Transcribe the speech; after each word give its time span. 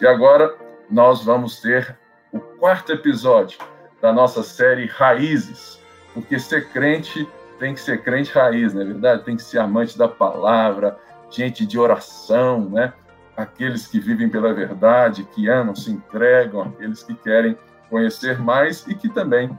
E 0.00 0.06
agora 0.06 0.56
nós 0.90 1.22
vamos 1.22 1.60
ter 1.60 1.98
o 2.32 2.40
quarto 2.40 2.90
episódio 2.92 3.58
da 4.00 4.12
nossa 4.12 4.42
série 4.42 4.86
Raízes, 4.86 5.78
porque 6.14 6.38
ser 6.38 6.70
crente 6.70 7.28
tem 7.58 7.74
que 7.74 7.80
ser 7.80 8.02
crente 8.02 8.32
raiz, 8.32 8.72
não 8.72 8.80
é 8.80 8.84
verdade? 8.86 9.22
Tem 9.22 9.36
que 9.36 9.42
ser 9.42 9.58
amante 9.58 9.98
da 9.98 10.08
palavra, 10.08 10.98
gente 11.30 11.66
de 11.66 11.78
oração, 11.78 12.70
né? 12.70 12.94
Aqueles 13.36 13.86
que 13.86 14.00
vivem 14.00 14.30
pela 14.30 14.54
verdade, 14.54 15.24
que 15.24 15.46
amam, 15.48 15.74
se 15.74 15.90
entregam, 15.90 16.62
aqueles 16.62 17.02
que 17.02 17.14
querem 17.14 17.58
conhecer 17.90 18.38
mais 18.38 18.86
e 18.86 18.94
que 18.94 19.10
também 19.10 19.50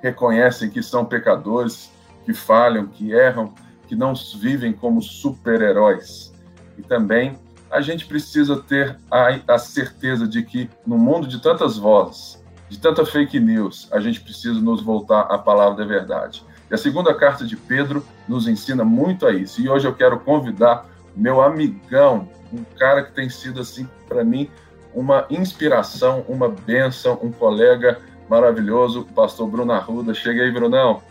reconhecem 0.00 0.70
que 0.70 0.80
são 0.80 1.04
pecadores, 1.04 1.90
que 2.24 2.32
falham, 2.32 2.86
que 2.86 3.12
erram, 3.12 3.52
que 3.88 3.96
não 3.96 4.14
vivem 4.38 4.72
como 4.72 5.02
super-heróis. 5.02 6.32
E 6.78 6.82
também 6.82 7.36
a 7.74 7.80
gente 7.80 8.06
precisa 8.06 8.56
ter 8.56 8.96
a, 9.10 9.40
a 9.48 9.58
certeza 9.58 10.28
de 10.28 10.44
que 10.44 10.70
no 10.86 10.96
mundo 10.96 11.26
de 11.26 11.42
tantas 11.42 11.76
vozes, 11.76 12.40
de 12.68 12.78
tanta 12.78 13.04
fake 13.04 13.40
news, 13.40 13.88
a 13.90 13.98
gente 13.98 14.20
precisa 14.20 14.60
nos 14.60 14.80
voltar 14.80 15.22
à 15.22 15.36
palavra 15.36 15.78
da 15.78 15.84
verdade. 15.84 16.44
E 16.70 16.74
a 16.74 16.78
segunda 16.78 17.12
carta 17.12 17.44
de 17.44 17.56
Pedro 17.56 18.06
nos 18.28 18.46
ensina 18.46 18.84
muito 18.84 19.26
a 19.26 19.32
isso. 19.32 19.60
E 19.60 19.68
hoje 19.68 19.88
eu 19.88 19.94
quero 19.94 20.20
convidar 20.20 20.86
meu 21.16 21.42
amigão, 21.42 22.28
um 22.52 22.62
cara 22.78 23.02
que 23.02 23.10
tem 23.10 23.28
sido 23.28 23.60
assim 23.60 23.88
para 24.08 24.22
mim 24.22 24.48
uma 24.94 25.26
inspiração, 25.28 26.24
uma 26.28 26.48
bênção, 26.48 27.18
um 27.20 27.32
colega 27.32 27.98
maravilhoso, 28.28 29.00
o 29.00 29.04
pastor 29.04 29.48
Bruno 29.48 29.72
Arruda. 29.72 30.14
Chega 30.14 30.44
aí, 30.44 30.52
Brunão. 30.52 31.02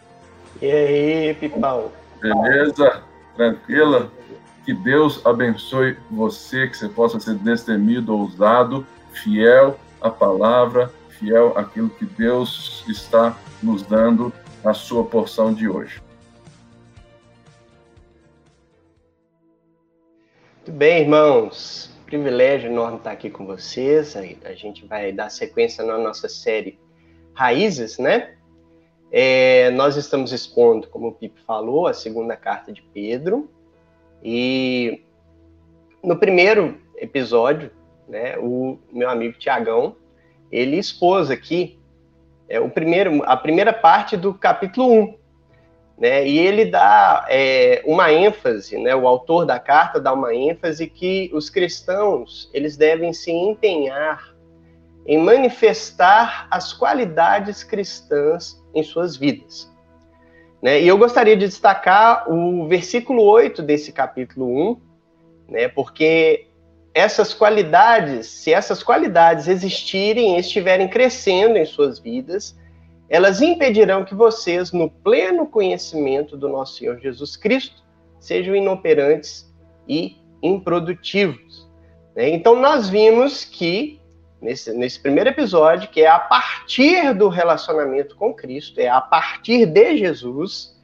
E 0.61 0.71
aí, 0.71 1.33
Pipão? 1.33 1.91
Beleza? 2.21 3.03
Tranquila? 3.35 4.09
Que 4.65 4.73
Deus 4.73 5.25
abençoe 5.25 5.97
você, 6.09 6.67
que 6.67 6.77
você 6.77 6.87
possa 6.87 7.19
ser 7.19 7.35
destemido, 7.35 8.17
ousado, 8.17 8.87
fiel 9.11 9.77
à 10.01 10.09
palavra, 10.09 10.91
fiel 11.09 11.57
àquilo 11.57 11.89
que 11.89 12.05
Deus 12.05 12.83
está 12.87 13.37
nos 13.61 13.83
dando 13.83 14.31
na 14.63 14.73
sua 14.73 15.03
porção 15.03 15.53
de 15.53 15.67
hoje. 15.67 16.01
Muito 20.57 20.71
bem, 20.71 21.01
irmãos. 21.01 21.91
Privilégio 22.05 22.71
enorme 22.71 22.97
estar 22.97 23.11
aqui 23.11 23.29
com 23.29 23.45
vocês. 23.45 24.15
A 24.15 24.53
gente 24.53 24.85
vai 24.85 25.11
dar 25.11 25.29
sequência 25.29 25.83
na 25.83 25.97
nossa 25.97 26.29
série 26.29 26.79
Raízes, 27.33 27.97
né? 27.97 28.35
É, 29.11 29.69
nós 29.71 29.97
estamos 29.97 30.31
expondo, 30.31 30.87
como 30.87 31.09
o 31.09 31.11
Pipe 31.11 31.41
falou, 31.41 31.85
a 31.85 31.93
segunda 31.93 32.37
carta 32.37 32.71
de 32.71 32.81
Pedro. 32.81 33.49
E 34.23 35.03
no 36.01 36.17
primeiro 36.17 36.79
episódio, 36.97 37.69
né, 38.07 38.37
o 38.37 38.79
meu 38.91 39.09
amigo 39.09 39.37
Tiagão, 39.37 39.95
ele 40.51 40.77
expôs 40.77 41.29
aqui 41.29 41.79
é, 42.47 42.59
o 42.59 42.69
primeiro, 42.69 43.23
a 43.25 43.35
primeira 43.35 43.73
parte 43.73 44.15
do 44.15 44.33
capítulo 44.33 44.93
1. 44.93 45.23
Né, 45.97 46.27
e 46.27 46.39
ele 46.39 46.65
dá 46.65 47.25
é, 47.29 47.83
uma 47.85 48.11
ênfase, 48.11 48.77
né, 48.77 48.95
o 48.95 49.07
autor 49.07 49.45
da 49.45 49.59
carta 49.59 49.99
dá 49.99 50.11
uma 50.11 50.33
ênfase 50.33 50.87
que 50.87 51.29
os 51.33 51.49
cristãos 51.49 52.49
eles 52.51 52.75
devem 52.75 53.13
se 53.13 53.31
empenhar 53.31 54.33
em 55.05 55.17
manifestar 55.17 56.47
as 56.49 56.73
qualidades 56.73 57.63
cristãs 57.63 58.61
em 58.73 58.81
suas 58.83 59.15
vidas. 59.15 59.72
Né? 60.63 60.81
E 60.81 60.87
eu 60.87 60.97
gostaria 60.97 61.35
de 61.35 61.45
destacar 61.45 62.31
o 62.31 62.65
versículo 62.69 63.21
8 63.21 63.61
desse 63.61 63.91
capítulo 63.91 64.71
1, 64.71 64.81
né? 65.49 65.67
porque 65.67 66.47
essas 66.93 67.33
qualidades, 67.33 68.27
se 68.27 68.53
essas 68.53 68.81
qualidades 68.81 69.49
existirem 69.49 70.37
e 70.37 70.39
estiverem 70.39 70.87
crescendo 70.87 71.57
em 71.57 71.65
suas 71.65 71.99
vidas, 71.99 72.57
elas 73.09 73.41
impedirão 73.41 74.05
que 74.05 74.15
vocês, 74.15 74.71
no 74.71 74.89
pleno 74.89 75.45
conhecimento 75.45 76.37
do 76.37 76.47
nosso 76.47 76.77
Senhor 76.77 76.97
Jesus 76.97 77.35
Cristo, 77.35 77.83
sejam 78.17 78.55
inoperantes 78.55 79.53
e 79.85 80.15
improdutivos. 80.41 81.69
Né? 82.15 82.29
Então, 82.29 82.55
nós 82.55 82.87
vimos 82.87 83.43
que 83.43 83.99
nesse, 84.43 84.73
nesse 84.73 84.99
primeiro 84.99 85.29
episódio, 85.29 85.89
que 85.89 86.01
é 86.01 86.07
a 86.07 86.19
partir 86.19 87.13
do 87.13 87.29
relacionamento 87.29 88.15
com 88.15 88.33
Cristo, 88.33 88.79
é 88.79 88.89
a 88.89 89.01
partir 89.01 89.65
de 89.65 89.97
Jesus, 89.97 90.77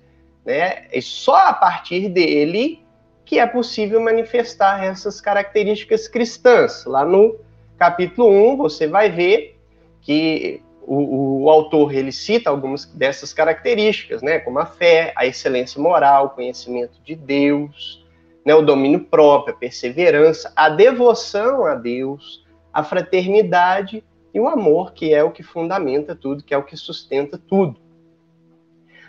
né? 0.46 0.88
E 0.92 1.02
só 1.02 1.36
a 1.36 1.54
partir 1.54 2.10
dele 2.10 2.84
que 3.26 3.38
é 3.38 3.46
possível 3.46 4.02
manifestar 4.02 4.84
essas 4.84 5.22
características 5.22 6.08
cristãs. 6.08 6.84
Lá 6.86 7.06
no 7.06 7.38
capítulo 7.78 8.28
1, 8.54 8.58
você 8.58 8.88
vai 8.88 9.12
ver 9.12 9.56
que 10.02 10.64
o, 10.82 11.44
o, 11.44 11.50
autor 11.52 11.94
ele 11.94 12.12
cita 12.12 12.50
algumas 12.50 12.86
dessas 12.86 13.32
características, 13.32 14.24
né, 14.24 14.40
como 14.40 14.58
a 14.58 14.66
fé, 14.66 15.14
a 15.16 15.28
excelência 15.28 15.80
moral, 15.80 16.26
o 16.26 16.30
conhecimento 16.30 17.00
de 17.04 17.14
Deus, 17.14 18.04
né, 18.44 18.56
o 18.56 18.64
domínio 18.64 19.02
próprio, 19.02 19.54
a 19.54 19.58
perseverança, 19.58 20.52
a 20.56 20.68
devoção 20.68 21.66
a 21.66 21.76
Deus, 21.76 22.44
a 22.80 22.84
fraternidade 22.84 24.04
e 24.34 24.40
o 24.40 24.48
amor, 24.48 24.94
que 24.94 25.14
é 25.14 25.24
o 25.24 25.32
que 25.32 25.44
fundamenta 25.44 26.16
tudo, 26.16 26.44
que 26.44 26.54
é 26.54 26.58
o 26.58 26.64
que 26.64 26.78
sustenta 26.78 27.38
tudo. 27.38 27.80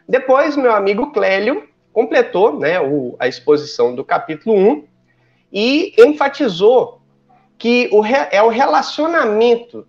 Depois, 0.09 0.57
meu 0.57 0.73
amigo 0.73 1.13
Clélio 1.13 1.69
completou 1.93 2.59
né, 2.59 2.81
o, 2.81 3.17
a 3.19 3.29
exposição 3.29 3.95
do 3.95 4.05
capítulo 4.05 4.57
1 4.57 4.85
e 5.53 5.95
enfatizou 5.99 7.01
que 7.57 7.89
o, 7.93 8.05
é 8.05 8.43
o 8.43 8.49
relacionamento, 8.49 9.87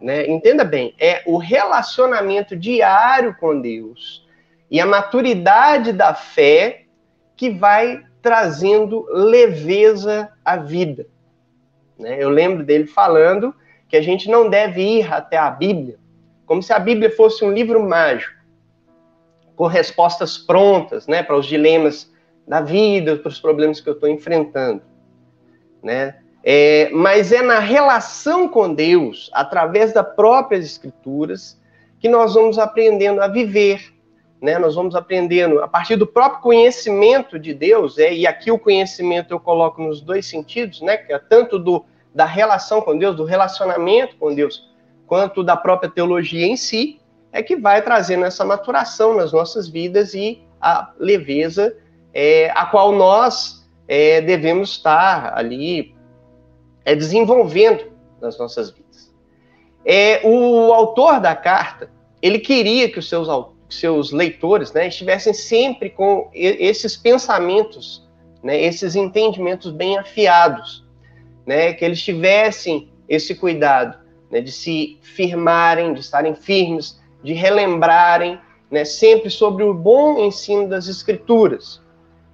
né, 0.00 0.26
entenda 0.26 0.64
bem, 0.64 0.94
é 0.98 1.22
o 1.26 1.36
relacionamento 1.36 2.56
diário 2.56 3.36
com 3.38 3.60
Deus 3.60 4.26
e 4.70 4.80
a 4.80 4.86
maturidade 4.86 5.92
da 5.92 6.14
fé 6.14 6.84
que 7.36 7.50
vai 7.50 8.02
trazendo 8.20 9.06
leveza 9.10 10.32
à 10.44 10.56
vida. 10.56 11.06
Né? 11.98 12.16
Eu 12.22 12.30
lembro 12.30 12.64
dele 12.64 12.86
falando 12.86 13.54
que 13.88 13.96
a 13.96 14.02
gente 14.02 14.30
não 14.30 14.48
deve 14.48 14.82
ir 14.82 15.12
até 15.12 15.36
a 15.36 15.50
Bíblia 15.50 15.98
como 16.48 16.62
se 16.62 16.72
a 16.72 16.78
Bíblia 16.78 17.14
fosse 17.14 17.44
um 17.44 17.52
livro 17.52 17.86
mágico, 17.86 18.34
com 19.54 19.66
respostas 19.66 20.38
prontas 20.38 21.06
né, 21.06 21.22
para 21.22 21.36
os 21.36 21.44
dilemas 21.44 22.10
da 22.46 22.62
vida, 22.62 23.16
para 23.16 23.28
os 23.28 23.38
problemas 23.38 23.82
que 23.82 23.88
eu 23.88 23.92
estou 23.92 24.08
enfrentando. 24.08 24.80
Né? 25.82 26.16
É, 26.42 26.88
mas 26.90 27.32
é 27.32 27.42
na 27.42 27.58
relação 27.58 28.48
com 28.48 28.72
Deus, 28.72 29.30
através 29.34 29.92
das 29.92 30.14
próprias 30.14 30.64
Escrituras, 30.64 31.60
que 32.00 32.08
nós 32.08 32.32
vamos 32.32 32.58
aprendendo 32.58 33.20
a 33.20 33.28
viver. 33.28 33.92
Né? 34.40 34.58
Nós 34.58 34.74
vamos 34.74 34.94
aprendendo 34.94 35.60
a 35.60 35.68
partir 35.68 35.96
do 35.96 36.06
próprio 36.06 36.40
conhecimento 36.40 37.38
de 37.38 37.52
Deus, 37.52 37.98
é, 37.98 38.12
e 38.12 38.26
aqui 38.26 38.50
o 38.50 38.58
conhecimento 38.58 39.32
eu 39.32 39.40
coloco 39.40 39.82
nos 39.82 40.00
dois 40.00 40.26
sentidos, 40.26 40.80
né? 40.80 40.96
que 40.96 41.12
é 41.12 41.18
tanto 41.18 41.58
do 41.58 41.84
da 42.14 42.24
relação 42.24 42.80
com 42.80 42.96
Deus, 42.98 43.14
do 43.14 43.24
relacionamento 43.24 44.16
com 44.16 44.34
Deus, 44.34 44.68
quanto 45.06 45.44
da 45.44 45.56
própria 45.56 45.90
teologia 45.90 46.46
em 46.46 46.56
si, 46.56 47.00
é 47.30 47.42
que 47.42 47.54
vai 47.54 47.80
trazendo 47.82 48.24
essa 48.24 48.44
maturação 48.44 49.14
nas 49.14 49.32
nossas 49.32 49.68
vidas 49.68 50.14
e 50.14 50.42
a 50.60 50.92
leveza 50.98 51.76
é, 52.12 52.50
a 52.50 52.66
qual 52.66 52.92
nós 52.92 53.68
é, 53.86 54.20
devemos 54.20 54.70
estar 54.70 55.36
ali 55.38 55.94
é, 56.84 56.94
desenvolvendo 56.94 57.92
nas 58.20 58.38
nossas 58.38 58.70
vidas. 58.70 59.14
É, 59.84 60.20
o 60.24 60.72
autor 60.72 61.20
da 61.20 61.36
carta, 61.36 61.90
ele 62.20 62.38
queria 62.38 62.90
que 62.90 62.98
os 62.98 63.08
seus, 63.08 63.28
seus 63.68 64.12
leitores 64.12 64.72
né, 64.72 64.88
estivessem 64.88 65.32
sempre 65.32 65.90
com 65.90 66.30
esses 66.32 66.96
pensamentos, 66.96 68.06
né, 68.42 68.60
esses 68.60 68.96
entendimentos 68.96 69.70
bem 69.70 69.98
afiados, 69.98 70.84
né, 71.46 71.72
que 71.72 71.84
eles 71.84 72.02
tivessem 72.02 72.90
esse 73.08 73.34
cuidado 73.34 73.98
né, 74.30 74.40
de 74.40 74.52
se 74.52 74.98
firmarem, 75.02 75.94
de 75.94 76.00
estarem 76.00 76.34
firmes, 76.34 77.00
de 77.22 77.32
relembrarem 77.32 78.38
né, 78.70 78.84
sempre 78.84 79.30
sobre 79.30 79.64
o 79.64 79.74
bom 79.74 80.24
ensino 80.24 80.68
das 80.68 80.88
Escrituras. 80.88 81.80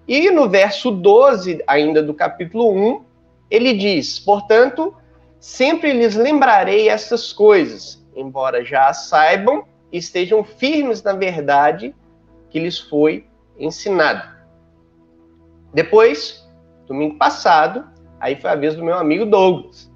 E 0.06 0.30
no 0.30 0.48
verso 0.48 0.90
12, 0.90 1.62
ainda 1.66 2.02
do 2.02 2.12
capítulo 2.12 2.70
1, 2.72 3.04
ele 3.50 3.72
diz: 3.72 4.18
Portanto, 4.18 4.94
sempre 5.40 5.92
lhes 5.92 6.14
lembrarei 6.14 6.88
essas 6.88 7.32
coisas, 7.32 8.04
embora 8.14 8.64
já 8.64 8.92
saibam 8.92 9.64
estejam 9.98 10.44
firmes 10.44 11.02
na 11.02 11.12
verdade 11.12 11.94
que 12.50 12.58
lhes 12.58 12.78
foi 12.78 13.26
ensinada. 13.58 14.34
Depois, 15.72 16.48
domingo 16.86 17.16
passado, 17.16 17.84
Aí 18.24 18.36
foi 18.36 18.48
a 18.48 18.54
vez 18.54 18.74
do 18.74 18.82
meu 18.82 18.94
amigo 18.94 19.26
Douglas. 19.26 19.92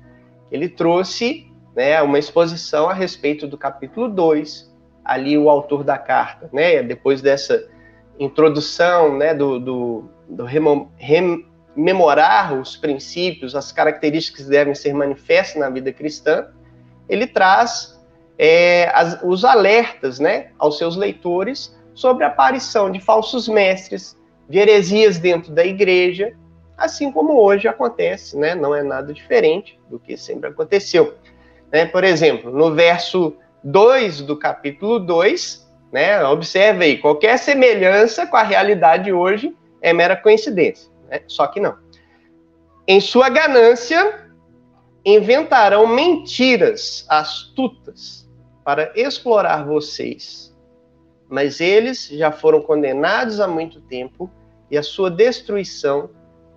Ele 0.52 0.68
trouxe 0.68 1.50
né, 1.74 2.02
uma 2.02 2.18
exposição 2.18 2.86
a 2.86 2.92
respeito 2.92 3.46
do 3.46 3.56
capítulo 3.56 4.06
2, 4.06 4.70
ali 5.02 5.38
o 5.38 5.48
autor 5.48 5.82
da 5.82 5.96
carta, 5.96 6.50
né, 6.52 6.82
depois 6.82 7.22
dessa 7.22 7.66
introdução 8.18 9.16
né, 9.16 9.32
do, 9.32 9.58
do, 9.58 10.10
do 10.28 10.46
memorar 11.74 12.52
os 12.52 12.76
princípios, 12.76 13.54
as 13.54 13.72
características 13.72 14.44
que 14.44 14.50
devem 14.50 14.74
ser 14.74 14.92
manifestas 14.92 15.58
na 15.58 15.70
vida 15.70 15.90
cristã, 15.90 16.48
ele 17.08 17.26
traz 17.26 17.97
é, 18.38 18.88
as, 18.94 19.20
os 19.22 19.44
alertas 19.44 20.20
né, 20.20 20.52
aos 20.58 20.78
seus 20.78 20.96
leitores 20.96 21.76
sobre 21.92 22.22
a 22.22 22.28
aparição 22.28 22.90
de 22.90 23.00
falsos 23.00 23.48
mestres, 23.48 24.16
de 24.48 24.58
heresias 24.58 25.18
dentro 25.18 25.52
da 25.52 25.66
igreja, 25.66 26.32
assim 26.76 27.10
como 27.10 27.40
hoje 27.40 27.66
acontece, 27.66 28.38
né? 28.38 28.54
não 28.54 28.72
é 28.72 28.84
nada 28.84 29.12
diferente 29.12 29.78
do 29.90 29.98
que 29.98 30.16
sempre 30.16 30.48
aconteceu. 30.48 31.14
Né? 31.72 31.86
Por 31.86 32.04
exemplo, 32.04 32.52
no 32.52 32.72
verso 32.72 33.36
2 33.64 34.20
do 34.20 34.36
capítulo 34.36 35.00
2, 35.00 35.68
né, 35.92 36.22
observe 36.22 36.84
aí, 36.84 36.98
qualquer 36.98 37.36
semelhança 37.38 38.26
com 38.26 38.36
a 38.36 38.42
realidade 38.44 39.12
hoje 39.12 39.56
é 39.82 39.92
mera 39.92 40.16
coincidência, 40.16 40.88
né? 41.10 41.20
só 41.26 41.48
que 41.48 41.58
não. 41.58 41.76
Em 42.86 43.00
sua 43.00 43.28
ganância, 43.28 44.30
inventarão 45.04 45.86
mentiras 45.86 47.04
astutas 47.08 48.27
para 48.68 48.92
explorar 48.94 49.64
vocês. 49.64 50.54
Mas 51.26 51.58
eles 51.58 52.06
já 52.06 52.30
foram 52.30 52.60
condenados 52.60 53.40
há 53.40 53.48
muito 53.48 53.80
tempo 53.80 54.30
e 54.70 54.76
a 54.76 54.82
sua 54.82 55.10
destruição 55.10 56.10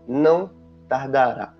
não 0.05 0.51
tardará. 0.89 1.53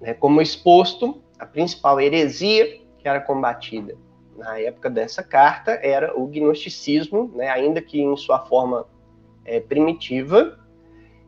Né, 0.00 0.14
como 0.14 0.40
exposto, 0.40 1.24
a 1.40 1.44
principal 1.44 2.00
heresia 2.00 2.78
que 3.00 3.08
era 3.08 3.20
combatida 3.20 3.98
na 4.36 4.60
época 4.60 4.88
dessa 4.88 5.24
carta 5.24 5.72
era 5.82 6.16
o 6.16 6.28
gnosticismo, 6.28 7.32
né, 7.34 7.48
ainda 7.48 7.82
que 7.82 8.00
em 8.00 8.16
sua 8.16 8.38
forma 8.46 8.86
é, 9.44 9.58
primitiva. 9.58 10.56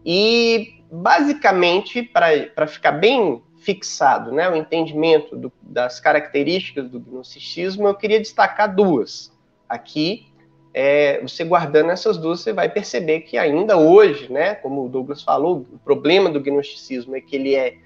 E, 0.07 0.85
basicamente, 0.89 2.01
para 2.01 2.69
ficar 2.69 2.93
bem 2.93 3.43
fixado 3.63 4.33
né, 4.33 4.49
o 4.51 4.57
entendimento 4.57 5.37
do, 5.37 5.53
das 5.63 6.01
características 6.01 6.89
do 6.91 6.99
gnosticismo, 6.99 7.87
eu 7.87 7.95
queria 7.95 8.21
destacar 8.21 8.75
duas. 8.75 9.33
Aqui, 9.69 10.27
é, 10.75 11.21
você 11.21 11.45
guardando 11.45 11.91
essas 11.91 12.19
duas, 12.19 12.41
você 12.41 12.53
vai 12.53 12.69
perceber 12.69 13.21
que 13.21 13.39
ainda 13.39 13.77
hoje, 13.77 14.31
né, 14.31 14.55
como 14.57 14.85
o 14.85 14.89
Douglas 14.89 15.23
falou, 15.23 15.67
o 15.73 15.79
problema 15.79 16.29
do 16.29 16.41
gnosticismo 16.41 17.15
é 17.17 17.21
que 17.21 17.37
ele 17.37 17.55
é 17.55 17.77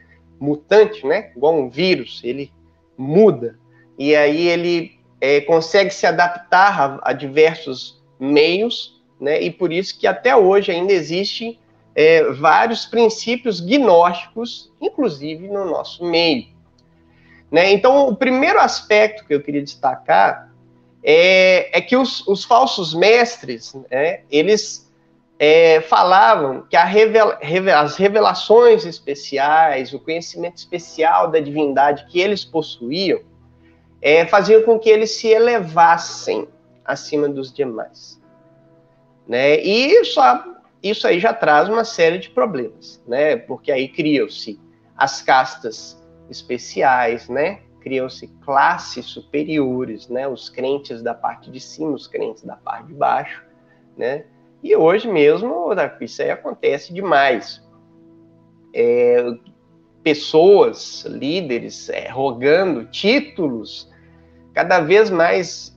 mutante, 0.40 1.06
né, 1.06 1.30
igual 1.36 1.54
um 1.54 1.68
vírus, 1.68 2.20
ele 2.24 2.50
muda, 2.96 3.58
e 3.98 4.16
aí 4.16 4.48
ele 4.48 4.98
é, 5.20 5.40
consegue 5.42 5.90
se 5.90 6.06
adaptar 6.06 6.80
a, 6.80 7.10
a, 7.10 7.12
diversos 7.12 8.02
meios, 8.18 9.02
né, 9.20 9.40
e 9.40 9.50
por 9.50 9.72
isso 9.72 9.98
que 9.98 10.06
até 10.06 10.34
hoje 10.34 10.72
ainda 10.72 10.92
existem 10.92 11.58
é, 11.96 12.30
vários 12.34 12.84
princípios 12.84 13.58
gnósticos, 13.58 14.70
inclusive 14.78 15.48
no 15.48 15.64
nosso 15.64 16.04
meio. 16.04 16.48
Né? 17.50 17.72
Então, 17.72 18.06
o 18.06 18.14
primeiro 18.14 18.60
aspecto 18.60 19.24
que 19.24 19.32
eu 19.32 19.40
queria 19.40 19.62
destacar 19.62 20.52
é, 21.02 21.78
é 21.78 21.80
que 21.80 21.96
os, 21.96 22.26
os, 22.26 22.44
falsos 22.44 22.92
mestres, 22.92 23.74
né, 23.90 24.20
eles 24.30 24.92
é, 25.38 25.80
falavam 25.80 26.66
que 26.68 26.76
revela, 26.76 27.38
as 27.80 27.96
revelações 27.96 28.84
especiais, 28.84 29.94
o 29.94 29.98
conhecimento 29.98 30.58
especial 30.58 31.30
da 31.30 31.40
divindade 31.40 32.04
que 32.10 32.20
eles 32.20 32.44
possuíam, 32.44 33.20
é, 34.02 34.26
faziam 34.26 34.62
com 34.64 34.78
que 34.78 34.90
eles 34.90 35.12
se 35.12 35.28
elevassem 35.28 36.46
acima 36.84 37.26
dos 37.26 37.50
demais. 37.50 38.20
Né? 39.26 39.60
E 39.60 40.04
só 40.04 40.55
isso 40.82 41.06
aí 41.06 41.18
já 41.18 41.32
traz 41.32 41.68
uma 41.68 41.84
série 41.84 42.18
de 42.18 42.30
problemas, 42.30 43.02
né? 43.06 43.36
Porque 43.36 43.72
aí 43.72 43.88
criam-se 43.88 44.60
as 44.96 45.22
castas 45.22 46.02
especiais, 46.30 47.28
né? 47.28 47.60
Criam-se 47.80 48.28
classes 48.44 49.06
superiores, 49.06 50.08
né? 50.08 50.26
Os 50.26 50.48
crentes 50.48 51.02
da 51.02 51.14
parte 51.14 51.50
de 51.50 51.60
cima, 51.60 51.92
os 51.92 52.06
crentes 52.06 52.42
da 52.42 52.56
parte 52.56 52.88
de 52.88 52.94
baixo, 52.94 53.44
né? 53.96 54.24
E 54.62 54.74
hoje 54.74 55.08
mesmo 55.08 55.68
isso 56.00 56.22
aí 56.22 56.30
acontece 56.30 56.92
demais. 56.92 57.62
É, 58.74 59.24
pessoas, 60.02 61.04
líderes, 61.04 61.88
é, 61.88 62.08
rogando 62.08 62.84
títulos 62.86 63.90
cada 64.54 64.80
vez 64.80 65.10
mais 65.10 65.75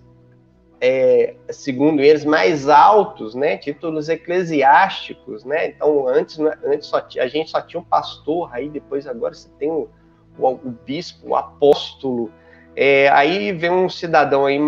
é, 0.81 1.35
segundo 1.49 2.01
eles, 2.01 2.23
mais 2.23 2.69
altos, 2.69 3.35
né? 3.35 3.57
Títulos 3.57 4.07
eclesiásticos, 4.07 5.43
né? 5.43 5.67
Então, 5.67 6.07
antes, 6.07 6.37
né, 6.37 6.53
antes 6.63 6.91
a 6.93 7.27
gente 7.27 7.49
só 7.49 7.61
tinha 7.61 7.81
um 7.81 7.83
pastor, 7.83 8.49
aí 8.53 8.69
depois 8.69 9.05
agora 9.05 9.33
você 9.33 9.49
tem 9.59 9.69
o, 9.69 9.89
o, 10.37 10.47
o 10.47 10.77
bispo, 10.85 11.29
o 11.29 11.35
apóstolo. 11.35 12.31
É, 12.75 13.09
aí 13.09 13.51
vem 13.51 13.71
um 13.71 13.89
cidadão 13.89 14.45
aí, 14.45 14.59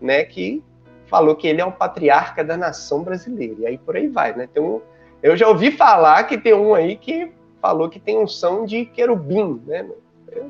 né, 0.00 0.24
que 0.24 0.62
falou 1.06 1.36
que 1.36 1.46
ele 1.46 1.60
é 1.60 1.64
o 1.64 1.70
patriarca 1.70 2.42
da 2.42 2.56
nação 2.56 3.04
brasileira. 3.04 3.60
E 3.60 3.66
aí 3.66 3.78
por 3.78 3.96
aí 3.96 4.08
vai, 4.08 4.34
né? 4.34 4.48
Tem 4.52 4.62
um, 4.62 4.80
eu 5.22 5.36
já 5.36 5.48
ouvi 5.48 5.70
falar 5.70 6.24
que 6.24 6.36
tem 6.36 6.52
um 6.52 6.74
aí 6.74 6.96
que 6.96 7.32
falou 7.60 7.88
que 7.88 8.00
tem 8.00 8.18
unção 8.18 8.66
de 8.66 8.84
querubim, 8.84 9.62
né? 9.66 9.88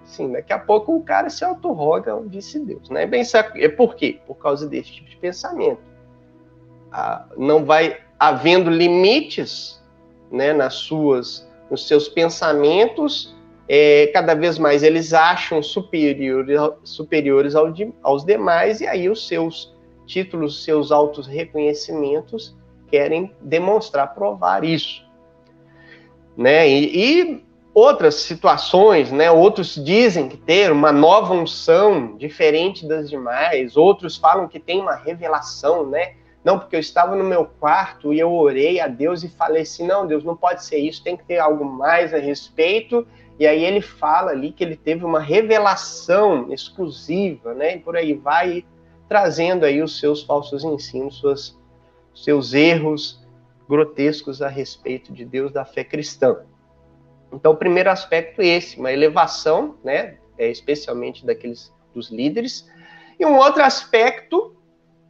Sim, 0.04 0.32
daqui 0.32 0.52
a 0.52 0.58
pouco 0.58 0.96
o 0.96 1.02
cara 1.02 1.28
se 1.30 1.44
autorroga 1.44 2.14
um 2.14 2.28
vice-deus. 2.28 2.88
Né? 2.90 3.06
Bem, 3.06 3.22
é 3.56 3.68
por 3.68 3.94
quê? 3.94 4.20
Por 4.26 4.36
causa 4.36 4.68
desse 4.68 4.92
tipo 4.92 5.08
de 5.08 5.16
pensamento. 5.16 5.80
Ah, 6.92 7.26
não 7.36 7.64
vai 7.64 7.98
havendo 8.18 8.70
limites 8.70 9.82
né, 10.30 10.52
nas 10.52 10.74
suas, 10.74 11.48
nos 11.70 11.86
seus 11.86 12.08
pensamentos, 12.08 13.34
é, 13.68 14.08
cada 14.08 14.34
vez 14.34 14.58
mais 14.58 14.82
eles 14.82 15.12
acham 15.12 15.62
superiores, 15.62 16.58
superiores 16.82 17.54
ao 17.54 17.72
de, 17.72 17.92
aos 18.02 18.24
demais, 18.24 18.80
e 18.80 18.86
aí 18.86 19.08
os 19.08 19.26
seus 19.26 19.74
títulos, 20.06 20.64
seus 20.64 20.92
autos 20.92 21.26
reconhecimentos 21.26 22.56
querem 22.90 23.34
demonstrar, 23.40 24.14
provar 24.14 24.64
isso. 24.64 25.02
Né? 26.36 26.68
E, 26.68 27.22
e 27.22 27.44
outras 27.74 28.14
situações, 28.14 29.10
né? 29.10 29.30
Outros 29.30 29.74
dizem 29.74 30.28
que 30.28 30.36
ter 30.36 30.70
uma 30.70 30.92
nova 30.92 31.34
unção 31.34 32.16
diferente 32.16 32.86
das 32.86 33.10
demais, 33.10 33.76
outros 33.76 34.16
falam 34.16 34.46
que 34.46 34.60
tem 34.60 34.80
uma 34.80 34.94
revelação, 34.94 35.84
né? 35.90 36.14
Não, 36.44 36.58
porque 36.58 36.76
eu 36.76 36.80
estava 36.80 37.16
no 37.16 37.24
meu 37.24 37.46
quarto 37.46 38.12
e 38.12 38.20
eu 38.20 38.32
orei 38.32 38.78
a 38.78 38.86
Deus 38.86 39.24
e 39.24 39.28
falei 39.28 39.62
assim: 39.62 39.86
não, 39.86 40.06
Deus, 40.06 40.22
não 40.22 40.36
pode 40.36 40.64
ser 40.64 40.76
isso, 40.76 41.02
tem 41.02 41.16
que 41.16 41.24
ter 41.24 41.38
algo 41.38 41.64
mais 41.64 42.14
a 42.14 42.18
respeito. 42.18 43.04
E 43.38 43.46
aí 43.46 43.64
ele 43.64 43.80
fala 43.80 44.30
ali 44.30 44.52
que 44.52 44.62
ele 44.62 44.76
teve 44.76 45.04
uma 45.04 45.18
revelação 45.18 46.52
exclusiva, 46.52 47.52
né? 47.54 47.76
E 47.76 47.80
por 47.80 47.96
aí 47.96 48.14
vai 48.14 48.64
trazendo 49.08 49.64
aí 49.64 49.82
os 49.82 49.98
seus 49.98 50.22
falsos 50.22 50.62
ensinos, 50.62 51.16
suas, 51.16 51.58
seus 52.14 52.54
erros 52.54 53.26
grotescos 53.68 54.40
a 54.40 54.48
respeito 54.48 55.12
de 55.12 55.24
Deus 55.24 55.50
da 55.50 55.64
fé 55.64 55.82
cristã. 55.82 56.36
Então, 57.32 57.52
o 57.52 57.56
primeiro 57.56 57.90
aspecto 57.90 58.40
é 58.40 58.46
esse, 58.46 58.78
uma 58.78 58.92
elevação, 58.92 59.76
né, 59.82 60.18
é, 60.38 60.48
especialmente 60.50 61.24
daqueles 61.24 61.72
dos 61.94 62.10
líderes. 62.10 62.68
E 63.18 63.24
um 63.24 63.36
outro 63.36 63.62
aspecto 63.62 64.56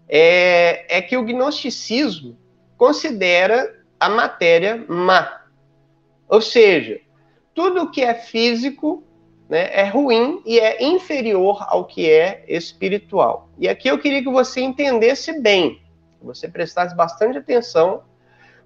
é, 0.08 0.98
é 0.98 1.02
que 1.02 1.16
o 1.16 1.24
gnosticismo 1.24 2.38
considera 2.76 3.82
a 3.98 4.08
matéria 4.08 4.84
má. 4.88 5.42
Ou 6.28 6.40
seja, 6.40 7.00
tudo 7.54 7.90
que 7.90 8.02
é 8.02 8.14
físico 8.14 9.04
né, 9.48 9.70
é 9.72 9.84
ruim 9.84 10.42
e 10.44 10.58
é 10.58 10.82
inferior 10.84 11.64
ao 11.68 11.86
que 11.86 12.10
é 12.10 12.44
espiritual. 12.48 13.48
E 13.58 13.68
aqui 13.68 13.88
eu 13.88 13.98
queria 13.98 14.22
que 14.22 14.30
você 14.30 14.60
entendesse 14.60 15.40
bem, 15.40 15.80
que 16.18 16.26
você 16.26 16.48
prestasse 16.48 16.94
bastante 16.94 17.38
atenção 17.38 18.02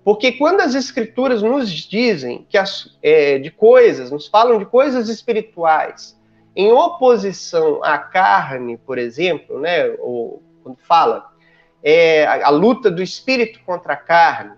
porque 0.05 0.33
quando 0.33 0.61
as 0.61 0.75
escrituras 0.75 1.43
nos 1.43 1.69
dizem 1.71 2.47
que 2.49 2.57
as, 2.57 2.97
é, 3.02 3.38
de 3.38 3.50
coisas, 3.50 4.11
nos 4.11 4.26
falam 4.26 4.59
de 4.59 4.67
coisas 4.67 5.09
espirituais, 5.09 6.19
em 6.57 6.73
oposição 6.73 7.83
à 7.85 7.99
carne, 7.99 8.76
por 8.78 8.99
exemplo, 8.99 9.61
né, 9.61 9.95
ou 9.99 10.43
quando 10.62 10.78
fala 10.78 11.31
é, 11.83 12.26
a, 12.26 12.49
a 12.49 12.50
luta 12.50 12.90
do 12.90 13.02
espírito 13.02 13.61
contra 13.64 13.93
a 13.93 13.97
carne, 13.97 14.57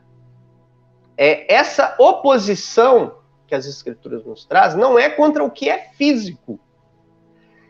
é, 1.17 1.53
essa 1.53 1.95
oposição 1.99 3.19
que 3.47 3.55
as 3.55 3.67
escrituras 3.67 4.25
nos 4.25 4.45
trazem 4.45 4.81
não 4.81 4.99
é 4.99 5.11
contra 5.11 5.45
o 5.45 5.51
que 5.51 5.69
é 5.69 5.91
físico, 5.95 6.59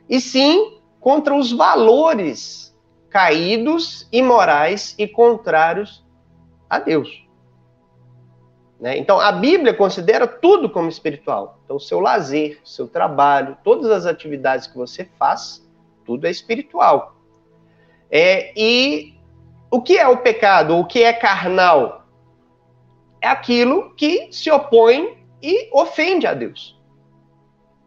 e 0.08 0.20
sim 0.20 0.78
contra 1.00 1.34
os 1.34 1.50
valores 1.50 2.76
caídos, 3.08 4.06
imorais 4.12 4.94
e 4.98 5.08
contrários 5.08 6.04
a 6.68 6.78
Deus. 6.78 7.29
Né? 8.80 8.96
Então, 8.96 9.20
a 9.20 9.30
Bíblia 9.30 9.74
considera 9.74 10.26
tudo 10.26 10.70
como 10.70 10.88
espiritual. 10.88 11.60
Então, 11.64 11.76
o 11.76 11.80
seu 11.80 12.00
lazer, 12.00 12.60
o 12.64 12.68
seu 12.68 12.88
trabalho, 12.88 13.56
todas 13.62 13.90
as 13.90 14.06
atividades 14.06 14.66
que 14.66 14.76
você 14.76 15.04
faz, 15.18 15.62
tudo 16.06 16.26
é 16.26 16.30
espiritual. 16.30 17.14
É, 18.10 18.52
e 18.56 19.14
o 19.70 19.82
que 19.82 19.98
é 19.98 20.08
o 20.08 20.16
pecado? 20.16 20.76
O 20.76 20.86
que 20.86 21.02
é 21.02 21.12
carnal? 21.12 22.06
É 23.20 23.28
aquilo 23.28 23.94
que 23.94 24.32
se 24.32 24.50
opõe 24.50 25.18
e 25.42 25.68
ofende 25.72 26.26
a 26.26 26.32
Deus. 26.32 26.80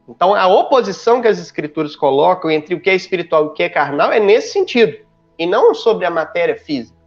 Então, 0.08 0.36
a 0.36 0.48
oposição 0.48 1.22
que 1.22 1.28
as 1.28 1.40
escrituras 1.40 1.96
colocam 1.96 2.52
entre 2.52 2.76
o 2.76 2.80
que 2.80 2.90
é 2.90 2.96
espiritual 2.96 3.46
e 3.46 3.48
o 3.48 3.54
que 3.54 3.64
é 3.64 3.70
carnal 3.70 4.12
é 4.12 4.20
nesse 4.20 4.52
sentido, 4.52 4.98
e 5.40 5.48
não 5.48 5.74
sobre 5.74 6.06
a 6.06 6.12
matéria 6.12 6.56
física. 6.56 6.98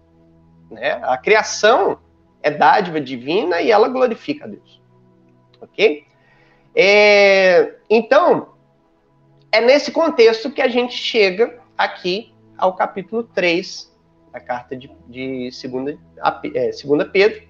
Né? 0.70 0.98
A 1.04 1.16
criação 1.16 1.98
é 2.46 2.50
dádiva 2.50 3.00
divina 3.00 3.60
e 3.60 3.72
ela 3.72 3.88
glorifica 3.88 4.44
a 4.44 4.48
Deus. 4.48 4.80
Ok? 5.60 6.06
É, 6.76 7.74
então, 7.90 8.50
é 9.50 9.60
nesse 9.60 9.90
contexto 9.90 10.52
que 10.52 10.62
a 10.62 10.68
gente 10.68 10.94
chega 10.94 11.58
aqui 11.76 12.32
ao 12.56 12.76
capítulo 12.76 13.24
3 13.24 13.92
da 14.30 14.38
carta 14.38 14.76
de, 14.76 14.88
de 15.08 15.50
segunda, 15.50 15.98
é, 16.54 16.70
segunda 16.70 17.04
Pedro, 17.04 17.42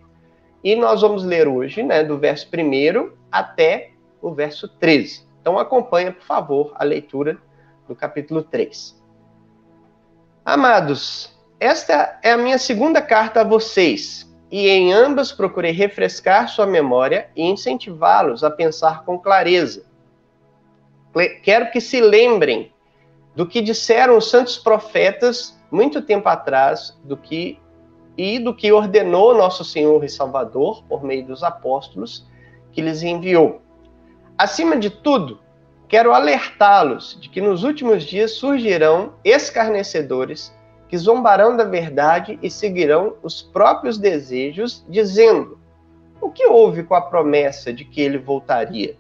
e 0.64 0.74
nós 0.74 1.02
vamos 1.02 1.24
ler 1.24 1.46
hoje, 1.46 1.82
né, 1.82 2.02
do 2.02 2.16
verso 2.18 2.48
1 2.48 3.12
até 3.30 3.90
o 4.22 4.32
verso 4.32 4.66
13. 4.66 5.26
Então 5.42 5.58
acompanha, 5.58 6.10
por 6.10 6.24
favor, 6.24 6.72
a 6.74 6.84
leitura 6.84 7.36
do 7.86 7.94
capítulo 7.94 8.42
3. 8.42 8.98
Amados, 10.42 11.38
esta 11.60 12.18
é 12.22 12.32
a 12.32 12.38
minha 12.38 12.56
segunda 12.56 13.02
carta 13.02 13.42
a 13.42 13.44
vocês, 13.44 14.26
e 14.50 14.68
em 14.68 14.92
ambas 14.92 15.32
procurei 15.32 15.72
refrescar 15.72 16.48
sua 16.48 16.66
memória 16.66 17.28
e 17.34 17.44
incentivá-los 17.44 18.44
a 18.44 18.50
pensar 18.50 19.04
com 19.04 19.18
clareza. 19.18 19.84
Quero 21.42 21.70
que 21.70 21.80
se 21.80 22.00
lembrem 22.00 22.72
do 23.34 23.46
que 23.46 23.60
disseram 23.60 24.16
os 24.16 24.30
santos 24.30 24.56
profetas 24.56 25.58
muito 25.70 26.00
tempo 26.02 26.28
atrás, 26.28 26.98
do 27.04 27.16
que 27.16 27.58
e 28.16 28.38
do 28.38 28.54
que 28.54 28.72
ordenou 28.72 29.36
nosso 29.36 29.62
Senhor 29.62 30.02
e 30.02 30.08
Salvador 30.08 30.82
por 30.88 31.04
meio 31.04 31.26
dos 31.26 31.42
apóstolos 31.42 32.26
que 32.72 32.80
lhes 32.80 33.02
enviou. 33.02 33.60
Acima 34.38 34.76
de 34.76 34.88
tudo, 34.88 35.38
quero 35.86 36.14
alertá-los 36.14 37.18
de 37.20 37.28
que 37.28 37.40
nos 37.40 37.62
últimos 37.62 38.04
dias 38.04 38.32
surgirão 38.32 39.14
escarnecedores 39.22 40.55
que 40.88 40.97
zombarão 40.97 41.57
da 41.57 41.64
verdade 41.64 42.38
e 42.43 42.50
seguirão 42.50 43.14
os 43.23 43.43
próprios 43.43 43.99
desejos, 43.99 44.85
dizendo: 44.88 45.59
O 46.21 46.31
que 46.31 46.47
houve 46.47 46.83
com 46.83 46.95
a 46.95 47.00
promessa 47.00 47.73
de 47.73 47.85
que 47.85 48.00
ele 48.00 48.19
voltaria? 48.19 48.97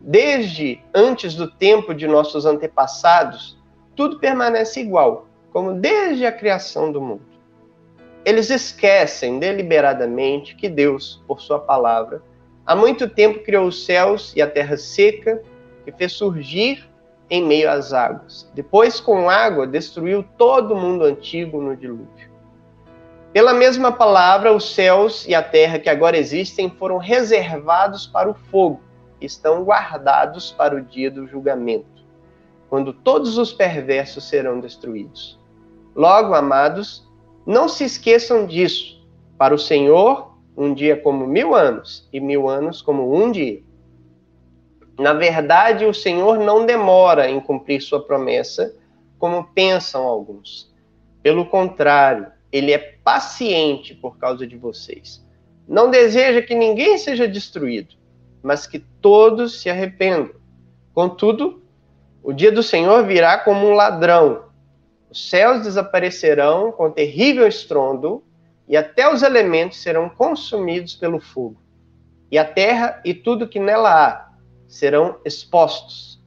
Desde 0.00 0.80
antes 0.92 1.34
do 1.34 1.48
tempo 1.48 1.94
de 1.94 2.08
nossos 2.08 2.44
antepassados, 2.44 3.56
tudo 3.94 4.18
permanece 4.18 4.80
igual, 4.80 5.26
como 5.52 5.74
desde 5.74 6.26
a 6.26 6.32
criação 6.32 6.90
do 6.90 7.00
mundo. 7.00 7.32
Eles 8.24 8.50
esquecem 8.50 9.38
deliberadamente 9.38 10.56
que 10.56 10.68
Deus, 10.68 11.22
por 11.26 11.40
sua 11.40 11.58
palavra, 11.58 12.22
há 12.64 12.74
muito 12.74 13.08
tempo 13.08 13.44
criou 13.44 13.66
os 13.66 13.84
céus 13.84 14.32
e 14.34 14.42
a 14.42 14.46
terra 14.46 14.76
seca, 14.76 15.42
que 15.84 15.92
fez 15.92 16.12
surgir 16.12 16.88
em 17.30 17.44
meio 17.44 17.70
às 17.70 17.92
águas. 17.92 18.50
Depois, 18.54 19.00
com 19.00 19.28
água, 19.28 19.66
destruiu 19.66 20.24
todo 20.36 20.74
o 20.74 20.80
mundo 20.80 21.04
antigo 21.04 21.60
no 21.60 21.76
dilúvio. 21.76 22.30
Pela 23.32 23.54
mesma 23.54 23.90
palavra, 23.90 24.52
os 24.52 24.74
céus 24.74 25.26
e 25.26 25.34
a 25.34 25.42
terra 25.42 25.78
que 25.78 25.88
agora 25.88 26.18
existem 26.18 26.68
foram 26.68 26.98
reservados 26.98 28.06
para 28.06 28.30
o 28.30 28.34
fogo, 28.50 28.82
estão 29.20 29.64
guardados 29.64 30.52
para 30.52 30.76
o 30.76 30.82
dia 30.82 31.10
do 31.10 31.26
julgamento, 31.26 32.04
quando 32.68 32.92
todos 32.92 33.38
os 33.38 33.50
perversos 33.50 34.28
serão 34.28 34.60
destruídos. 34.60 35.40
Logo, 35.96 36.34
amados, 36.34 37.08
não 37.46 37.68
se 37.68 37.84
esqueçam 37.84 38.46
disso. 38.46 39.02
Para 39.38 39.54
o 39.54 39.58
Senhor, 39.58 40.32
um 40.56 40.74
dia 40.74 40.96
como 40.96 41.26
mil 41.26 41.54
anos, 41.54 42.06
e 42.12 42.20
mil 42.20 42.48
anos 42.48 42.82
como 42.82 43.16
um 43.16 43.30
dia. 43.30 43.62
Na 45.02 45.12
verdade, 45.12 45.84
o 45.84 45.92
Senhor 45.92 46.38
não 46.38 46.64
demora 46.64 47.28
em 47.28 47.40
cumprir 47.40 47.82
sua 47.82 48.02
promessa, 48.02 48.74
como 49.18 49.44
pensam 49.44 50.02
alguns. 50.04 50.72
Pelo 51.22 51.44
contrário, 51.46 52.28
ele 52.50 52.72
é 52.72 52.78
paciente 52.78 53.94
por 53.94 54.16
causa 54.16 54.46
de 54.46 54.56
vocês. 54.56 55.24
Não 55.68 55.90
deseja 55.90 56.40
que 56.42 56.54
ninguém 56.54 56.96
seja 56.96 57.28
destruído, 57.28 57.94
mas 58.42 58.66
que 58.66 58.78
todos 58.78 59.60
se 59.60 59.68
arrependam. 59.68 60.34
Contudo, 60.94 61.62
o 62.22 62.32
dia 62.32 62.50
do 62.50 62.62
Senhor 62.62 63.04
virá 63.04 63.38
como 63.38 63.66
um 63.66 63.74
ladrão 63.74 64.52
os 65.12 65.28
céus 65.28 65.62
desaparecerão 65.62 66.72
com 66.72 66.90
terrível 66.90 67.46
estrondo, 67.46 68.24
e 68.66 68.78
até 68.78 69.12
os 69.12 69.22
elementos 69.22 69.82
serão 69.82 70.08
consumidos 70.08 70.94
pelo 70.94 71.20
fogo. 71.20 71.60
E 72.30 72.38
a 72.38 72.46
terra 72.46 72.98
e 73.04 73.12
tudo 73.12 73.46
que 73.46 73.60
nela 73.60 74.06
há 74.06 74.31
serão 74.72 75.18
expostos. 75.22 76.18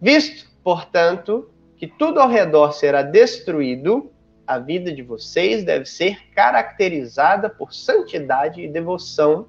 Visto, 0.00 0.48
portanto, 0.62 1.50
que 1.76 1.88
tudo 1.88 2.20
ao 2.20 2.28
redor 2.28 2.72
será 2.72 3.02
destruído, 3.02 4.12
a 4.46 4.60
vida 4.60 4.92
de 4.92 5.02
vocês 5.02 5.64
deve 5.64 5.84
ser 5.84 6.30
caracterizada 6.30 7.50
por 7.50 7.74
santidade 7.74 8.62
e 8.62 8.68
devoção, 8.68 9.48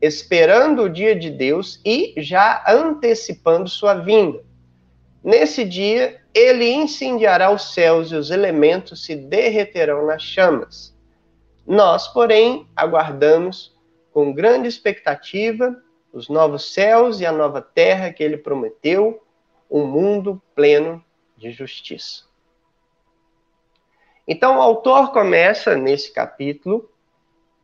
esperando 0.00 0.82
o 0.82 0.88
dia 0.90 1.14
de 1.14 1.30
Deus 1.30 1.80
e 1.84 2.14
já 2.16 2.64
antecipando 2.66 3.68
sua 3.68 3.94
vinda. 3.94 4.42
Nesse 5.22 5.64
dia, 5.64 6.20
ele 6.34 6.68
incendiará 6.68 7.52
os 7.52 7.72
céus 7.72 8.10
e 8.10 8.16
os 8.16 8.32
elementos 8.32 9.04
se 9.04 9.14
derreterão 9.14 10.04
nas 10.06 10.22
chamas. 10.22 10.92
Nós, 11.64 12.08
porém, 12.08 12.66
aguardamos 12.74 13.72
com 14.12 14.32
grande 14.32 14.66
expectativa 14.66 15.76
os 16.12 16.28
novos 16.28 16.72
céus 16.72 17.20
e 17.20 17.26
a 17.26 17.32
nova 17.32 17.62
terra 17.62 18.12
que 18.12 18.22
ele 18.22 18.36
prometeu, 18.36 19.22
um 19.70 19.86
mundo 19.86 20.40
pleno 20.54 21.02
de 21.36 21.50
justiça. 21.50 22.24
Então, 24.28 24.58
o 24.58 24.62
autor 24.62 25.12
começa 25.12 25.76
nesse 25.76 26.12
capítulo 26.12 26.88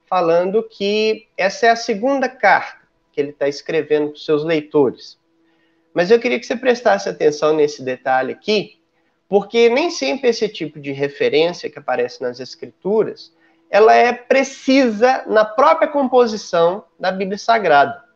falando 0.07 0.63
que 0.63 1.29
essa 1.37 1.67
é 1.67 1.69
a 1.71 1.77
segunda 1.77 2.29
carta 2.29 2.89
que 3.13 3.21
ele 3.21 3.31
está 3.31 3.47
escrevendo 3.47 4.09
para 4.09 4.15
os 4.15 4.25
seus 4.25 4.43
leitores. 4.43 5.19
Mas 5.93 6.11
eu 6.11 6.19
queria 6.19 6.39
que 6.39 6.47
você 6.47 6.57
prestasse 6.57 7.09
atenção 7.09 7.55
nesse 7.55 7.83
detalhe 7.83 8.33
aqui, 8.33 8.81
porque 9.29 9.69
nem 9.69 9.91
sempre 9.91 10.31
esse 10.31 10.49
tipo 10.49 10.81
de 10.81 10.93
referência 10.93 11.69
que 11.69 11.79
aparece 11.79 12.23
nas 12.23 12.41
escrituras, 12.41 13.33
ela 13.71 13.95
é 13.95 14.13
precisa 14.13 15.25
na 15.27 15.45
própria 15.45 15.89
composição 15.89 16.85
da 16.99 17.13
Bíblia 17.13 17.37
Sagrada. 17.37 18.08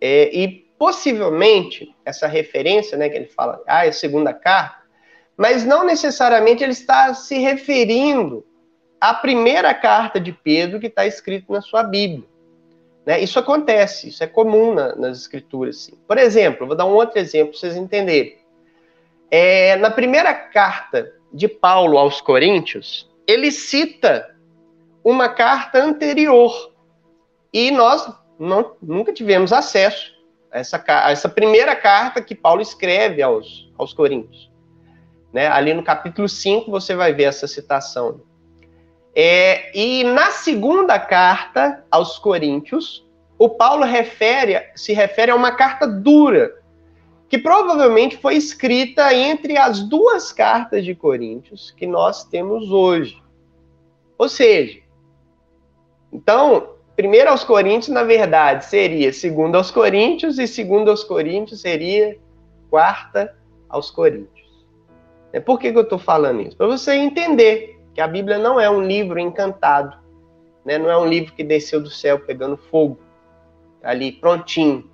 É, 0.00 0.30
e 0.36 0.68
possivelmente 0.78 1.94
essa 2.04 2.26
referência, 2.26 2.96
né, 2.96 3.08
que 3.08 3.16
ele 3.16 3.26
fala, 3.26 3.60
ah, 3.66 3.84
é 3.84 3.88
a 3.88 3.92
segunda 3.92 4.32
carta, 4.32 4.78
mas 5.36 5.64
não 5.64 5.84
necessariamente 5.84 6.62
ele 6.62 6.72
está 6.72 7.12
se 7.14 7.38
referindo 7.38 8.44
à 9.00 9.14
primeira 9.14 9.74
carta 9.74 10.20
de 10.20 10.32
Pedro 10.32 10.80
que 10.80 10.86
está 10.86 11.06
escrito 11.06 11.52
na 11.52 11.60
sua 11.60 11.82
Bíblia. 11.82 12.24
Né? 13.06 13.20
Isso 13.20 13.38
acontece, 13.38 14.08
isso 14.08 14.22
é 14.22 14.26
comum 14.26 14.74
na, 14.74 14.94
nas 14.94 15.18
escrituras. 15.18 15.84
Sim. 15.84 15.98
Por 16.06 16.18
exemplo, 16.18 16.66
vou 16.66 16.76
dar 16.76 16.84
um 16.86 16.92
outro 16.92 17.18
exemplo 17.18 17.52
para 17.52 17.60
vocês 17.60 17.76
entenderem. 17.76 18.36
É, 19.30 19.76
na 19.76 19.90
primeira 19.90 20.34
carta 20.34 21.12
de 21.32 21.48
Paulo 21.48 21.98
aos 21.98 22.20
Coríntios, 22.20 23.08
ele 23.26 23.50
cita 23.50 24.34
uma 25.02 25.28
carta 25.28 25.82
anterior. 25.82 26.72
E 27.52 27.70
nós 27.70 28.12
não, 28.38 28.76
nunca 28.80 29.12
tivemos 29.12 29.52
acesso 29.52 30.12
a 30.50 30.58
essa, 30.58 30.84
a 30.86 31.10
essa 31.10 31.28
primeira 31.28 31.74
carta 31.74 32.22
que 32.22 32.34
Paulo 32.34 32.62
escreve 32.62 33.20
aos, 33.20 33.70
aos 33.76 33.92
Coríntios. 33.92 34.50
Né? 35.32 35.46
Ali 35.48 35.74
no 35.74 35.82
capítulo 35.82 36.28
5 36.28 36.70
você 36.70 36.94
vai 36.94 37.12
ver 37.12 37.24
essa 37.24 37.46
citação. 37.46 38.20
É, 39.14 39.76
e 39.76 40.04
na 40.04 40.30
segunda 40.30 40.98
carta 40.98 41.84
aos 41.90 42.18
Coríntios, 42.18 43.06
o 43.38 43.48
Paulo 43.48 43.84
refere, 43.84 44.70
se 44.74 44.92
refere 44.92 45.30
a 45.30 45.36
uma 45.36 45.52
carta 45.52 45.86
dura, 45.86 46.56
que 47.28 47.36
provavelmente 47.36 48.16
foi 48.16 48.36
escrita 48.36 49.12
entre 49.12 49.56
as 49.56 49.80
duas 49.80 50.32
cartas 50.32 50.84
de 50.84 50.94
Coríntios 50.94 51.70
que 51.72 51.86
nós 51.86 52.24
temos 52.24 52.70
hoje. 52.70 53.22
Ou 54.16 54.28
seja, 54.28 54.80
então, 56.12 56.77
primeiro 56.98 57.30
aos 57.30 57.44
Coríntios, 57.44 57.94
na 57.94 58.02
verdade, 58.02 58.64
seria 58.64 59.12
segundo 59.12 59.54
aos 59.54 59.70
Coríntios, 59.70 60.36
e 60.36 60.48
segundo 60.48 60.90
aos 60.90 61.04
Coríntios 61.04 61.60
seria 61.60 62.18
quarta 62.68 63.36
aos 63.68 63.88
Coríntios. 63.88 64.66
Por 65.46 65.60
que, 65.60 65.70
que 65.70 65.78
eu 65.78 65.82
estou 65.82 66.00
falando 66.00 66.40
isso? 66.40 66.56
Para 66.56 66.66
você 66.66 66.94
entender 66.94 67.78
que 67.94 68.00
a 68.00 68.08
Bíblia 68.08 68.36
não 68.36 68.58
é 68.58 68.68
um 68.68 68.82
livro 68.82 69.16
encantado, 69.20 69.96
né? 70.64 70.76
não 70.76 70.90
é 70.90 70.98
um 70.98 71.06
livro 71.06 71.32
que 71.34 71.44
desceu 71.44 71.80
do 71.80 71.88
céu 71.88 72.18
pegando 72.18 72.56
fogo, 72.56 72.98
ali 73.80 74.10
prontinho. 74.10 74.90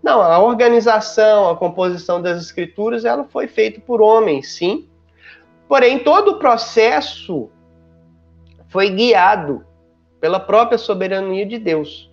Não, 0.00 0.22
a 0.22 0.38
organização, 0.38 1.50
a 1.50 1.56
composição 1.56 2.22
das 2.22 2.40
escrituras, 2.40 3.04
ela 3.04 3.24
foi 3.24 3.48
feita 3.48 3.80
por 3.80 4.00
homens, 4.00 4.54
sim. 4.54 4.88
Porém, 5.66 5.98
todo 5.98 6.32
o 6.32 6.38
processo 6.38 7.50
foi 8.68 8.90
guiado 8.90 9.66
pela 10.22 10.38
própria 10.38 10.78
soberania 10.78 11.44
de 11.44 11.58
Deus. 11.58 12.10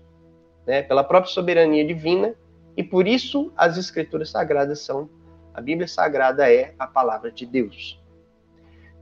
né, 0.70 0.84
pela 0.84 1.04
própria 1.04 1.34
soberania 1.34 1.84
divina, 1.84 2.36
e 2.78 2.84
por 2.84 3.08
isso 3.08 3.52
as 3.58 3.76
escrituras 3.76 4.30
sagradas 4.30 4.80
são, 4.82 5.10
a 5.52 5.60
Bíblia 5.60 5.88
Sagrada 5.88 6.48
é 6.52 6.76
a 6.78 6.86
palavra 6.86 7.32
de 7.32 7.44
Deus. 7.44 8.00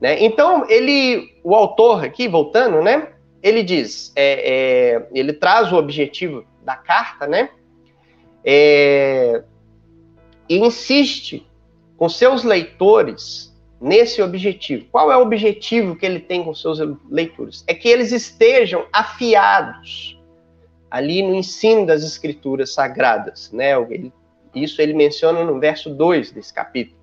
Né? 0.00 0.24
Então, 0.24 0.64
ele, 0.70 1.38
o 1.44 1.54
autor 1.54 2.02
aqui, 2.02 2.26
voltando, 2.26 2.80
né, 2.80 3.12
ele 3.42 3.62
diz, 3.62 4.12
é, 4.16 4.94
é, 4.96 5.08
ele 5.12 5.34
traz 5.34 5.70
o 5.70 5.76
objetivo 5.76 6.42
da 6.64 6.74
carta, 6.74 7.26
né, 7.26 7.50
é, 8.42 9.44
e 10.48 10.58
insiste 10.58 11.46
com 11.98 12.08
seus 12.08 12.44
leitores 12.44 13.47
nesse 13.80 14.20
objetivo. 14.20 14.86
Qual 14.90 15.10
é 15.12 15.16
o 15.16 15.22
objetivo 15.22 15.96
que 15.96 16.04
ele 16.04 16.20
tem 16.20 16.44
com 16.44 16.54
seus 16.54 16.78
leitores? 17.08 17.64
É 17.66 17.74
que 17.74 17.88
eles 17.88 18.12
estejam 18.12 18.86
afiados 18.92 20.18
ali 20.90 21.22
no 21.22 21.34
ensino 21.34 21.86
das 21.86 22.02
escrituras 22.02 22.72
sagradas, 22.72 23.52
né? 23.52 23.72
Isso 24.54 24.80
ele 24.80 24.94
menciona 24.94 25.44
no 25.44 25.60
verso 25.60 25.90
2 25.90 26.32
desse 26.32 26.52
capítulo, 26.52 26.98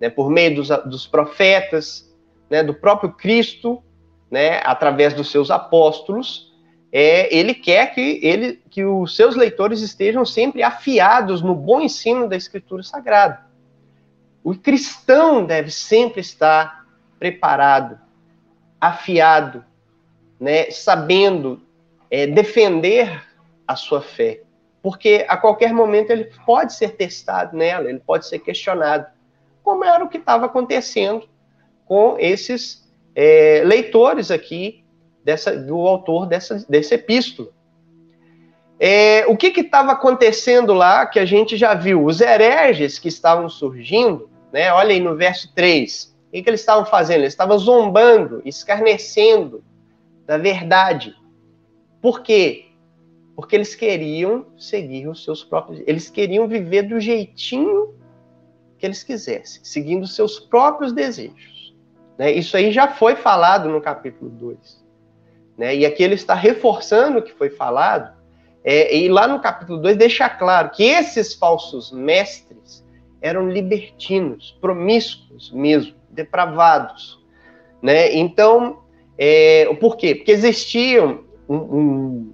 né? 0.00 0.08
Por 0.08 0.30
meio 0.30 0.54
dos, 0.54 0.68
dos 0.86 1.06
profetas, 1.06 2.10
né? 2.48 2.62
Do 2.62 2.74
próprio 2.74 3.12
Cristo, 3.12 3.82
né? 4.30 4.60
Através 4.64 5.14
dos 5.14 5.30
seus 5.30 5.50
apóstolos, 5.50 6.50
é, 6.90 7.34
ele 7.34 7.54
quer 7.54 7.94
que, 7.94 8.18
ele, 8.22 8.60
que 8.68 8.84
os 8.84 9.14
seus 9.14 9.36
leitores 9.36 9.80
estejam 9.80 10.24
sempre 10.24 10.62
afiados 10.62 11.40
no 11.40 11.54
bom 11.54 11.80
ensino 11.80 12.28
da 12.28 12.36
Escritura 12.36 12.82
Sagrada. 12.82 13.49
O 14.42 14.54
cristão 14.54 15.44
deve 15.44 15.70
sempre 15.70 16.20
estar 16.20 16.86
preparado, 17.18 17.98
afiado, 18.80 19.64
né, 20.38 20.70
sabendo 20.70 21.60
é, 22.10 22.26
defender 22.26 23.22
a 23.68 23.76
sua 23.76 24.00
fé. 24.00 24.42
Porque 24.82 25.26
a 25.28 25.36
qualquer 25.36 25.72
momento 25.72 26.10
ele 26.10 26.30
pode 26.46 26.72
ser 26.72 26.96
testado 26.96 27.56
nela, 27.56 27.88
ele 27.88 28.00
pode 28.00 28.26
ser 28.26 28.38
questionado, 28.38 29.06
como 29.62 29.84
era 29.84 30.02
o 30.02 30.08
que 30.08 30.16
estava 30.16 30.46
acontecendo 30.46 31.28
com 31.84 32.16
esses 32.18 32.90
é, 33.14 33.62
leitores 33.64 34.30
aqui 34.30 34.82
dessa, 35.22 35.54
do 35.54 35.86
autor 35.86 36.26
dessa, 36.26 36.64
desse. 36.66 37.04
É, 38.78 39.26
o 39.26 39.36
que 39.36 39.48
estava 39.48 39.92
acontecendo 39.92 40.72
lá 40.72 41.04
que 41.04 41.18
a 41.18 41.26
gente 41.26 41.56
já 41.58 41.74
viu? 41.74 42.02
Os 42.02 42.22
hereges 42.22 42.98
que 42.98 43.08
estavam 43.08 43.48
surgindo, 43.48 44.29
né? 44.52 44.72
olha 44.72 44.90
aí 44.90 45.00
no 45.00 45.16
verso 45.16 45.52
3, 45.54 46.16
o 46.28 46.32
que, 46.32 46.42
que 46.42 46.50
eles 46.50 46.60
estavam 46.60 46.84
fazendo? 46.84 47.20
Eles 47.20 47.32
estavam 47.32 47.58
zombando, 47.58 48.40
escarnecendo 48.44 49.64
da 50.26 50.38
verdade. 50.38 51.14
Por 52.00 52.22
quê? 52.22 52.66
Porque 53.34 53.56
eles 53.56 53.74
queriam 53.74 54.46
seguir 54.56 55.08
os 55.08 55.24
seus 55.24 55.42
próprios. 55.42 55.82
Eles 55.86 56.08
queriam 56.08 56.46
viver 56.46 56.82
do 56.82 57.00
jeitinho 57.00 57.94
que 58.78 58.86
eles 58.86 59.02
quisessem, 59.02 59.62
seguindo 59.64 60.04
os 60.04 60.14
seus 60.14 60.38
próprios 60.38 60.92
desejos. 60.92 61.74
Né? 62.16 62.32
Isso 62.32 62.56
aí 62.56 62.70
já 62.70 62.88
foi 62.88 63.16
falado 63.16 63.68
no 63.68 63.80
capítulo 63.80 64.30
2. 64.30 64.84
Né? 65.58 65.76
E 65.76 65.86
aqui 65.86 66.02
ele 66.02 66.14
está 66.14 66.34
reforçando 66.34 67.18
o 67.18 67.22
que 67.22 67.32
foi 67.32 67.50
falado, 67.50 68.20
é, 68.62 68.94
e 68.94 69.08
lá 69.08 69.26
no 69.26 69.40
capítulo 69.40 69.80
2 69.80 69.96
deixa 69.96 70.28
claro 70.28 70.70
que 70.70 70.84
esses 70.84 71.34
falsos 71.34 71.90
mestres 71.90 72.79
eram 73.20 73.48
libertinos, 73.48 74.56
promíscuos 74.60 75.50
mesmo, 75.52 75.94
depravados. 76.08 77.18
Né? 77.82 78.14
Então, 78.14 78.80
é, 79.18 79.72
por 79.74 79.96
quê? 79.96 80.14
Porque 80.14 80.32
existiam 80.32 81.24
um, 81.48 81.56
um, 81.56 82.32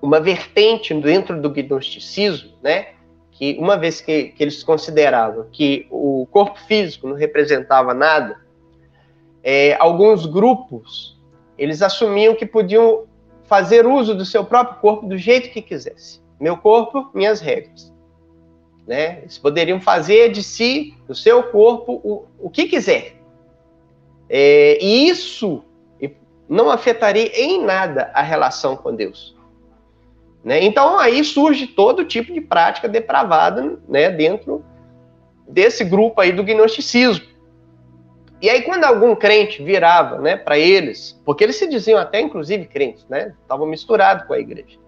uma 0.00 0.20
vertente 0.20 0.94
dentro 0.94 1.40
do 1.40 1.50
gnosticismo, 1.50 2.52
né? 2.62 2.88
que 3.32 3.56
uma 3.60 3.76
vez 3.76 4.00
que, 4.00 4.24
que 4.30 4.42
eles 4.42 4.64
consideravam 4.64 5.46
que 5.52 5.86
o 5.90 6.26
corpo 6.30 6.58
físico 6.66 7.06
não 7.06 7.14
representava 7.14 7.94
nada, 7.94 8.40
é, 9.42 9.76
alguns 9.78 10.26
grupos 10.26 11.16
eles 11.56 11.82
assumiam 11.82 12.34
que 12.34 12.46
podiam 12.46 13.04
fazer 13.44 13.86
uso 13.86 14.14
do 14.14 14.24
seu 14.24 14.44
próprio 14.44 14.80
corpo 14.80 15.06
do 15.06 15.16
jeito 15.16 15.50
que 15.50 15.62
quisesse. 15.62 16.20
Meu 16.38 16.56
corpo, 16.56 17.10
minhas 17.14 17.40
regras. 17.40 17.92
Né? 18.88 19.18
Eles 19.20 19.36
poderiam 19.36 19.78
fazer 19.78 20.32
de 20.32 20.42
si, 20.42 20.94
do 21.06 21.14
seu 21.14 21.42
corpo, 21.42 22.00
o, 22.02 22.24
o 22.38 22.48
que 22.48 22.66
quiser. 22.66 23.16
É, 24.30 24.82
e 24.82 25.06
isso 25.10 25.62
não 26.48 26.70
afetaria 26.70 27.30
em 27.38 27.62
nada 27.62 28.10
a 28.14 28.22
relação 28.22 28.74
com 28.74 28.94
Deus. 28.94 29.36
Né? 30.42 30.64
Então 30.64 30.98
aí 30.98 31.22
surge 31.22 31.66
todo 31.66 32.06
tipo 32.06 32.32
de 32.32 32.40
prática 32.40 32.88
depravada 32.88 33.78
né, 33.86 34.08
dentro 34.08 34.64
desse 35.46 35.84
grupo 35.84 36.22
aí 36.22 36.32
do 36.32 36.42
gnosticismo. 36.42 37.26
E 38.40 38.48
aí, 38.48 38.62
quando 38.62 38.84
algum 38.84 39.16
crente 39.16 39.62
virava 39.62 40.18
né, 40.18 40.36
para 40.36 40.56
eles, 40.56 41.20
porque 41.24 41.42
eles 41.42 41.56
se 41.56 41.66
diziam 41.66 41.98
até, 41.98 42.20
inclusive, 42.20 42.66
crentes, 42.66 43.04
né? 43.08 43.34
Estavam 43.42 43.66
misturados 43.66 44.28
com 44.28 44.32
a 44.32 44.38
igreja. 44.38 44.78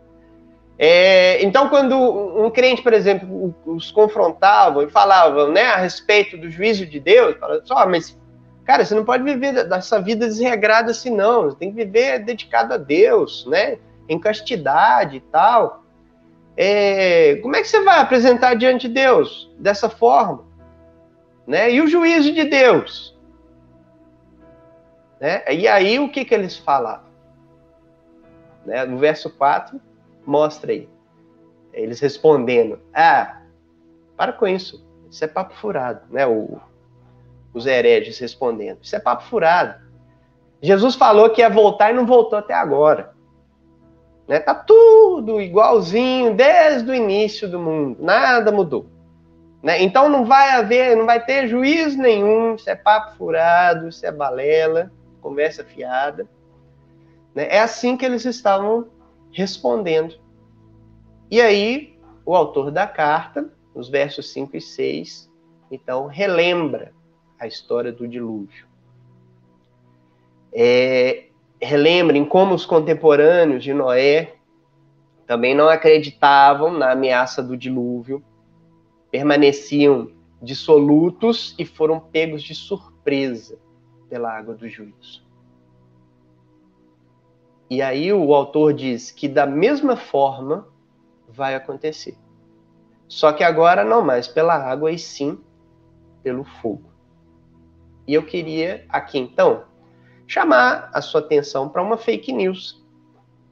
É, 0.82 1.44
então, 1.44 1.68
quando 1.68 1.94
um 1.94 2.50
crente, 2.50 2.80
por 2.80 2.94
exemplo, 2.94 3.54
os 3.66 3.90
confrontava 3.90 4.82
e 4.82 4.88
falava 4.88 5.46
né, 5.48 5.64
a 5.64 5.76
respeito 5.76 6.38
do 6.38 6.50
juízo 6.50 6.86
de 6.86 6.98
Deus, 6.98 7.36
falava 7.36 7.60
só, 7.66 7.76
assim, 7.76 7.90
mas, 7.90 8.18
cara, 8.64 8.82
você 8.82 8.94
não 8.94 9.04
pode 9.04 9.22
viver 9.22 9.68
dessa 9.68 10.00
vida 10.00 10.26
desregrada 10.26 10.92
assim, 10.92 11.10
não. 11.10 11.42
Você 11.42 11.56
tem 11.58 11.70
que 11.70 11.84
viver 11.84 12.20
dedicado 12.20 12.72
a 12.72 12.78
Deus, 12.78 13.44
né? 13.44 13.76
Em 14.08 14.18
castidade 14.18 15.18
e 15.18 15.20
tal. 15.20 15.84
É, 16.56 17.36
como 17.42 17.56
é 17.56 17.60
que 17.60 17.68
você 17.68 17.84
vai 17.84 17.98
apresentar 17.98 18.54
diante 18.54 18.88
de 18.88 18.94
Deus 18.94 19.52
dessa 19.58 19.90
forma? 19.90 20.46
Né? 21.46 21.74
E 21.74 21.82
o 21.82 21.88
juízo 21.88 22.32
de 22.32 22.44
Deus? 22.44 23.14
Né? 25.20 25.42
E 25.46 25.68
aí 25.68 25.98
o 25.98 26.08
que, 26.08 26.24
que 26.24 26.34
eles 26.34 26.56
falavam? 26.56 27.10
Né? 28.64 28.86
No 28.86 28.96
verso 28.96 29.28
4, 29.28 29.78
mostra 30.30 30.72
aí. 30.72 30.88
Eles 31.72 32.00
respondendo: 32.00 32.78
Ah, 32.94 33.42
para 34.16 34.32
com 34.32 34.46
isso. 34.46 34.86
Isso 35.10 35.24
é 35.24 35.28
papo 35.28 35.54
furado. 35.54 36.02
Né? 36.10 36.26
O, 36.26 36.60
os 37.52 37.66
hereges 37.66 38.18
respondendo: 38.18 38.78
Isso 38.82 38.94
é 38.94 39.00
papo 39.00 39.24
furado. 39.24 39.80
Jesus 40.62 40.94
falou 40.94 41.30
que 41.30 41.40
ia 41.40 41.50
voltar 41.50 41.90
e 41.90 41.94
não 41.94 42.06
voltou 42.06 42.38
até 42.38 42.54
agora. 42.54 43.12
Né? 44.28 44.38
Tá 44.38 44.54
tudo 44.54 45.40
igualzinho 45.40 46.34
desde 46.34 46.90
o 46.90 46.94
início 46.94 47.48
do 47.48 47.58
mundo. 47.58 47.96
Nada 48.00 48.52
mudou. 48.52 48.86
Né? 49.62 49.82
Então 49.82 50.08
não 50.08 50.24
vai 50.24 50.50
haver, 50.50 50.96
não 50.96 51.06
vai 51.06 51.24
ter 51.24 51.48
juízo 51.48 51.98
nenhum. 51.98 52.54
Isso 52.54 52.68
é 52.70 52.76
papo 52.76 53.16
furado, 53.16 53.88
isso 53.88 54.04
é 54.06 54.12
balela 54.12 54.90
conversa 55.20 55.64
fiada. 55.64 56.26
Né? 57.34 57.46
É 57.50 57.60
assim 57.60 57.96
que 57.96 58.04
eles 58.04 58.24
estavam 58.24 58.88
respondendo. 59.32 60.18
E 61.30 61.40
aí, 61.40 61.98
o 62.24 62.34
autor 62.34 62.70
da 62.70 62.86
carta, 62.86 63.52
nos 63.74 63.88
versos 63.88 64.32
5 64.32 64.56
e 64.56 64.60
6, 64.60 65.30
então, 65.70 66.06
relembra 66.06 66.92
a 67.38 67.46
história 67.46 67.92
do 67.92 68.08
dilúvio. 68.08 68.66
É, 70.52 71.26
relembrem 71.60 72.24
como 72.24 72.54
os 72.54 72.66
contemporâneos 72.66 73.62
de 73.62 73.72
Noé 73.72 74.34
também 75.26 75.54
não 75.54 75.68
acreditavam 75.68 76.76
na 76.76 76.90
ameaça 76.90 77.40
do 77.40 77.56
dilúvio, 77.56 78.20
permaneciam 79.12 80.10
dissolutos 80.42 81.54
e 81.56 81.64
foram 81.64 82.00
pegos 82.00 82.42
de 82.42 82.52
surpresa 82.52 83.56
pela 84.08 84.36
água 84.36 84.54
do 84.54 84.68
juízo. 84.68 85.22
E 87.70 87.80
aí 87.80 88.12
o 88.12 88.34
autor 88.34 88.74
diz 88.74 89.12
que 89.12 89.28
da 89.28 89.46
mesma 89.46 89.96
forma 89.96 90.66
vai 91.28 91.54
acontecer. 91.54 92.18
Só 93.06 93.32
que 93.32 93.44
agora 93.44 93.84
não 93.84 94.02
mais 94.02 94.26
pela 94.26 94.54
água, 94.54 94.90
e 94.90 94.98
sim 94.98 95.38
pelo 96.22 96.42
fogo. 96.42 96.90
E 98.08 98.14
eu 98.14 98.24
queria 98.24 98.84
aqui 98.88 99.20
então 99.20 99.64
chamar 100.26 100.90
a 100.92 101.00
sua 101.00 101.20
atenção 101.20 101.68
para 101.68 101.80
uma 101.80 101.96
fake 101.96 102.32
news 102.32 102.84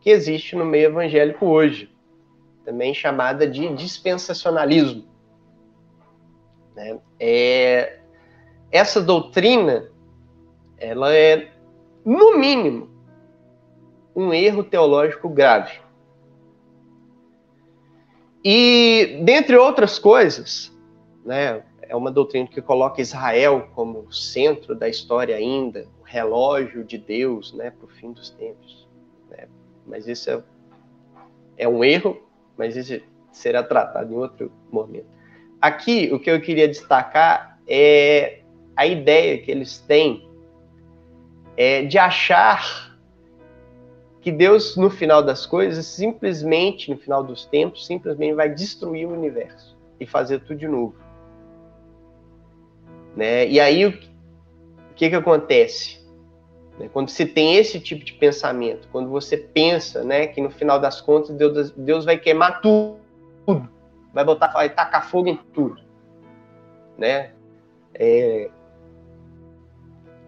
que 0.01 0.11
existe 0.11 0.57
no 0.57 0.65
meio 0.65 0.87
evangélico 0.87 1.47
hoje, 1.47 1.93
também 2.65 2.93
chamada 2.93 3.47
de 3.49 3.73
dispensacionalismo. 3.75 5.05
Né? 6.75 6.99
É, 7.19 8.01
essa 8.71 9.01
doutrina 9.01 9.91
ela 10.77 11.13
é, 11.13 11.53
no 12.05 12.39
mínimo, 12.39 12.88
um 14.19 14.35
erro 14.35 14.65
teológico 14.65 15.29
grave. 15.29 15.79
E, 18.45 19.21
dentre 19.23 19.57
outras 19.57 19.97
coisas, 19.97 20.77
né, 21.25 21.63
é 21.83 21.95
uma 21.95 22.11
doutrina 22.11 22.49
que 22.49 22.61
coloca 22.61 23.01
Israel 23.01 23.69
como 23.77 24.13
centro 24.13 24.75
da 24.75 24.89
história 24.89 25.37
ainda, 25.37 25.87
o 26.01 26.03
relógio 26.03 26.83
de 26.83 26.99
Deus 26.99 27.53
né, 27.53 27.71
para 27.71 27.87
o 27.87 27.89
fim 27.89 28.11
dos 28.11 28.31
tempos. 28.31 28.89
Né? 29.31 29.47
Mas 29.87 30.09
isso 30.09 30.29
é, 30.31 30.43
é 31.57 31.69
um 31.69 31.85
erro, 31.85 32.21
mas 32.57 32.75
isso 32.75 33.01
será 33.31 33.63
tratado 33.63 34.13
em 34.13 34.17
outro 34.17 34.51
momento. 34.73 35.07
Aqui, 35.61 36.11
o 36.13 36.19
que 36.19 36.29
eu 36.29 36.41
queria 36.41 36.67
destacar 36.67 37.61
é 37.69 38.41
a 38.75 38.85
ideia 38.85 39.39
que 39.39 39.51
eles 39.51 39.79
têm 39.79 40.29
é 41.57 41.83
de 41.83 41.99
achar 41.99 42.88
que 44.21 44.33
Deus, 44.33 44.77
no 44.77 44.91
final 44.91 45.23
das 45.23 45.47
coisas, 45.47 45.87
simplesmente, 45.87 46.91
no 46.91 46.99
final 46.99 47.23
dos 47.23 47.45
tempos, 47.45 47.87
simplesmente 47.87 48.35
vai 48.35 48.49
destruir 48.49 49.07
o 49.07 49.13
universo 49.13 49.77
e 50.01 50.07
fazer 50.07 50.41
tudo 50.41 50.57
de 50.57 50.69
novo. 50.69 50.95
Né? 53.17 53.49
E 53.49 53.61
aí, 53.61 53.87
o 53.87 53.99
que, 54.95 55.09
que 55.09 55.15
acontece? 55.15 55.99
Né? 56.79 56.89
Quando 56.93 57.11
se 57.11 57.27
tem 57.27 57.57
esse 57.57 57.81
tipo 57.81 58.05
de 58.05 58.13
pensamento, 58.13 58.89
quando 58.91 59.09
você 59.09 59.37
pensa 59.37 60.03
né, 60.05 60.27
que 60.27 60.41
no 60.41 60.51
final 60.51 60.81
das 60.81 61.01
contas 61.01 61.37
Deus, 61.37 61.71
Deus 61.73 62.05
vai 62.05 62.19
queimar 62.19 62.61
tudo, 62.61 62.99
vai 64.13 64.25
botar, 64.25 64.49
vai 64.49 64.69
tacar 64.69 65.09
fogo 65.09 65.29
em 65.29 65.37
tudo, 65.37 65.81
né? 66.97 67.33
É, 67.95 68.51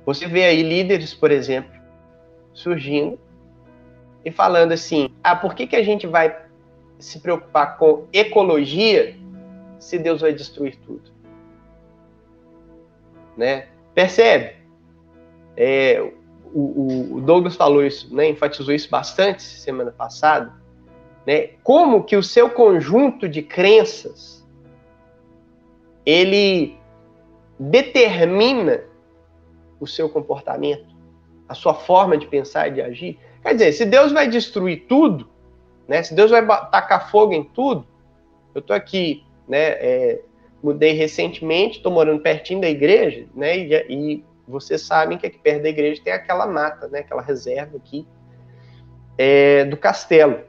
você 0.04 0.26
vê 0.26 0.44
aí 0.44 0.62
líderes, 0.62 1.14
por 1.14 1.30
exemplo, 1.30 1.70
surgindo 2.52 3.18
e 4.24 4.30
falando 4.30 4.72
assim: 4.72 5.10
ah, 5.22 5.36
por 5.36 5.54
que, 5.54 5.66
que 5.66 5.76
a 5.76 5.82
gente 5.82 6.06
vai 6.06 6.36
se 6.98 7.20
preocupar 7.20 7.78
com 7.78 8.06
ecologia 8.12 9.16
se 9.78 9.98
Deus 9.98 10.20
vai 10.20 10.32
destruir 10.32 10.76
tudo? 10.76 11.10
Né? 13.36 13.68
Percebe? 13.94 14.56
É, 15.56 16.12
o, 16.52 17.16
o, 17.16 17.20
Douglas 17.20 17.56
falou 17.56 17.84
isso, 17.84 18.14
né, 18.14 18.28
enfatizou 18.28 18.74
isso 18.74 18.90
bastante 18.90 19.42
semana 19.42 19.90
passada, 19.90 20.52
né, 21.26 21.50
como 21.62 22.04
que 22.04 22.16
o 22.16 22.22
seu 22.22 22.50
conjunto 22.50 23.28
de 23.28 23.42
crenças 23.42 24.46
ele 26.04 26.76
determina 27.58 28.82
o 29.78 29.86
seu 29.86 30.08
comportamento, 30.08 30.94
a 31.48 31.54
sua 31.54 31.74
forma 31.74 32.16
de 32.16 32.26
pensar 32.26 32.68
e 32.68 32.72
de 32.72 32.82
agir. 32.82 33.18
Quer 33.42 33.54
dizer, 33.54 33.72
se 33.72 33.84
Deus 33.84 34.12
vai 34.12 34.28
destruir 34.28 34.86
tudo, 34.86 35.28
né, 35.88 36.02
se 36.02 36.14
Deus 36.14 36.30
vai 36.30 36.44
tacar 36.46 37.10
fogo 37.10 37.32
em 37.32 37.44
tudo, 37.44 37.86
eu 38.54 38.60
estou 38.60 38.76
aqui, 38.76 39.24
né, 39.48 39.58
é, 39.58 40.20
mudei 40.62 40.92
recentemente, 40.92 41.78
estou 41.78 41.92
morando 41.92 42.22
pertinho 42.22 42.60
da 42.60 42.68
igreja, 42.68 43.26
né, 43.34 43.58
e, 43.58 43.74
e 43.88 44.24
vocês 44.46 44.82
sabem 44.82 45.16
que 45.16 45.26
aqui 45.26 45.38
perto 45.38 45.62
da 45.62 45.68
igreja 45.68 46.02
tem 46.02 46.12
aquela 46.12 46.46
mata, 46.46 46.88
né, 46.88 47.00
aquela 47.00 47.22
reserva 47.22 47.76
aqui 47.76 48.06
é, 49.16 49.64
do 49.64 49.76
castelo. 49.76 50.40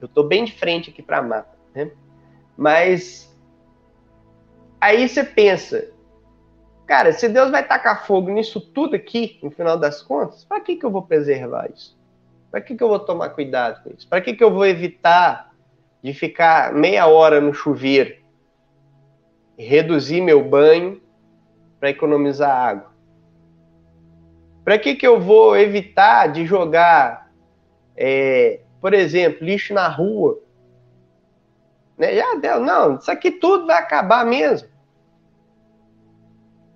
Eu 0.00 0.06
estou 0.06 0.24
bem 0.24 0.44
de 0.44 0.52
frente 0.52 0.90
aqui 0.90 1.02
para 1.02 1.18
a 1.18 1.22
mata, 1.22 1.56
né? 1.74 1.92
Mas 2.56 3.32
aí 4.80 5.08
você 5.08 5.22
pensa, 5.22 5.91
cara, 6.92 7.10
se 7.14 7.26
Deus 7.26 7.50
vai 7.50 7.66
tacar 7.66 8.06
fogo 8.06 8.30
nisso 8.30 8.60
tudo 8.60 8.94
aqui, 8.94 9.38
no 9.42 9.50
final 9.50 9.78
das 9.78 10.02
contas, 10.02 10.44
para 10.44 10.60
que, 10.60 10.76
que 10.76 10.84
eu 10.84 10.90
vou 10.90 11.00
preservar 11.00 11.70
isso? 11.74 11.98
Para 12.50 12.60
que, 12.60 12.76
que 12.76 12.84
eu 12.84 12.88
vou 12.88 12.98
tomar 12.98 13.30
cuidado 13.30 13.82
com 13.82 13.88
isso? 13.96 14.06
Para 14.06 14.20
que, 14.20 14.34
que 14.34 14.44
eu 14.44 14.52
vou 14.52 14.66
evitar 14.66 15.54
de 16.02 16.12
ficar 16.12 16.74
meia 16.74 17.06
hora 17.06 17.40
no 17.40 17.54
chuveiro 17.54 18.14
e 19.56 19.64
reduzir 19.64 20.20
meu 20.20 20.44
banho 20.44 21.00
para 21.80 21.88
economizar 21.88 22.54
água? 22.54 22.92
Para 24.62 24.78
que, 24.78 24.94
que 24.94 25.06
eu 25.06 25.18
vou 25.18 25.56
evitar 25.56 26.26
de 26.26 26.44
jogar, 26.44 27.32
é, 27.96 28.60
por 28.82 28.92
exemplo, 28.92 29.46
lixo 29.46 29.72
na 29.72 29.88
rua? 29.88 30.38
Né? 31.96 32.16
Já 32.16 32.34
deu, 32.34 32.60
não, 32.60 32.96
isso 32.96 33.10
aqui 33.10 33.30
tudo 33.30 33.66
vai 33.66 33.78
acabar 33.78 34.26
mesmo. 34.26 34.68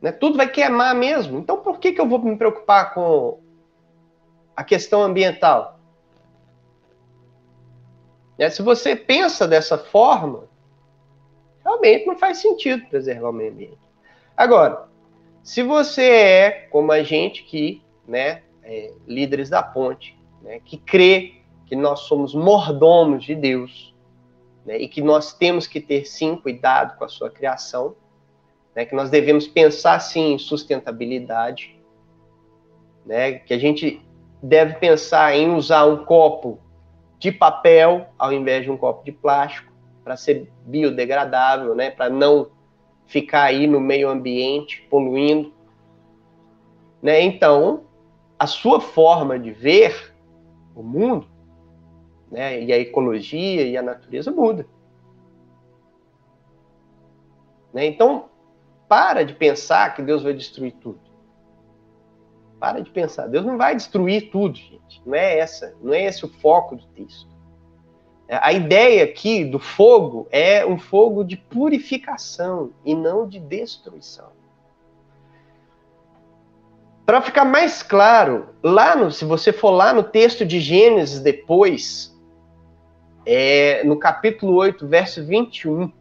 Né? 0.06 0.12
Tudo 0.12 0.36
vai 0.36 0.48
queimar 0.48 0.94
mesmo. 0.94 1.36
Então, 1.36 1.56
por 1.56 1.80
que, 1.80 1.90
que 1.90 2.00
eu 2.00 2.08
vou 2.08 2.20
me 2.20 2.36
preocupar 2.36 2.94
com 2.94 3.40
a 4.54 4.62
questão 4.62 5.02
ambiental? 5.02 5.80
Né? 8.38 8.48
Se 8.48 8.62
você 8.62 8.94
pensa 8.94 9.48
dessa 9.48 9.76
forma, 9.76 10.44
realmente 11.60 12.06
não 12.06 12.16
faz 12.16 12.38
sentido 12.38 12.86
preservar 12.86 13.30
o 13.30 13.32
meio 13.32 13.50
ambiente. 13.50 13.78
Agora, 14.36 14.86
se 15.42 15.64
você 15.64 16.08
é, 16.08 16.50
como 16.70 16.92
a 16.92 17.02
gente 17.02 17.42
que, 17.42 17.82
né, 18.06 18.44
é, 18.62 18.92
líderes 19.08 19.50
da 19.50 19.60
ponte, 19.60 20.16
né, 20.40 20.60
que 20.64 20.76
crê 20.76 21.40
que 21.66 21.74
nós 21.74 22.02
somos 22.02 22.32
mordomos 22.32 23.24
de 23.24 23.34
Deus, 23.34 23.92
né, 24.64 24.78
e 24.78 24.86
que 24.86 25.02
nós 25.02 25.32
temos 25.32 25.66
que 25.66 25.80
ter, 25.80 26.04
sim, 26.04 26.36
cuidado 26.36 26.96
com 26.96 27.04
a 27.04 27.08
sua 27.08 27.28
criação, 27.28 27.96
né, 28.76 28.84
que 28.84 28.94
nós 28.94 29.08
devemos 29.08 29.46
pensar, 29.48 29.98
sim, 30.00 30.34
em 30.34 30.38
sustentabilidade, 30.38 31.74
né, 33.06 33.32
que 33.32 33.54
a 33.54 33.58
gente 33.58 34.06
deve 34.42 34.74
pensar 34.74 35.34
em 35.34 35.54
usar 35.54 35.86
um 35.86 36.04
copo 36.04 36.60
de 37.18 37.32
papel 37.32 38.06
ao 38.18 38.30
invés 38.34 38.64
de 38.64 38.70
um 38.70 38.76
copo 38.76 39.02
de 39.02 39.12
plástico, 39.12 39.72
para 40.04 40.14
ser 40.14 40.52
biodegradável, 40.66 41.74
né, 41.74 41.90
para 41.90 42.10
não 42.10 42.50
ficar 43.06 43.44
aí 43.44 43.66
no 43.66 43.80
meio 43.80 44.10
ambiente 44.10 44.86
poluindo. 44.90 45.52
Né? 47.02 47.22
Então, 47.22 47.84
a 48.38 48.46
sua 48.46 48.80
forma 48.80 49.38
de 49.38 49.50
ver 49.50 50.14
o 50.74 50.82
mundo, 50.82 51.26
né, 52.30 52.62
e 52.62 52.72
a 52.72 52.78
ecologia 52.78 53.62
e 53.62 53.76
a 53.76 53.82
natureza 53.82 54.30
muda. 54.30 54.66
Né? 57.72 57.86
Então, 57.86 58.26
para 58.88 59.25
de 59.25 59.35
pensar 59.35 59.94
que 59.94 60.03
Deus 60.03 60.22
vai 60.22 60.33
destruir 60.33 60.72
tudo. 60.75 61.01
Para 62.59 62.81
de 62.81 62.90
pensar. 62.90 63.27
Deus 63.27 63.44
não 63.44 63.59
vai 63.59 63.75
destruir 63.75 64.31
tudo, 64.31 64.57
gente. 64.57 65.03
Não 65.05 65.14
é 65.14 65.38
essa, 65.38 65.75
não 65.83 65.92
é 65.92 66.05
esse 66.05 66.25
o 66.25 66.29
foco 66.29 66.77
do 66.77 66.87
texto. 66.88 67.37
A 68.29 68.53
ideia 68.53 69.05
aqui 69.05 69.44
do 69.44 69.59
fogo 69.59 70.27
é 70.31 70.66
um 70.66 70.79
fogo 70.79 71.22
de 71.22 71.37
purificação 71.37 72.72
e 72.85 72.94
não 72.94 73.29
de 73.29 73.38
destruição. 73.38 74.31
Para 77.05 77.22
ficar 77.22 77.44
mais 77.44 77.85
claro, 77.85 78.49
lá 78.64 78.96
no, 78.96 79.12
se 79.12 79.25
você 79.25 79.53
for 79.53 79.70
lá 79.70 79.92
no 79.92 80.03
texto 80.03 80.44
de 80.44 80.59
Gênesis 80.59 81.20
depois, 81.20 82.12
é, 83.25 83.85
no 83.85 83.96
capítulo 83.96 84.55
8, 84.57 84.88
verso 84.88 85.25
21, 85.25 85.92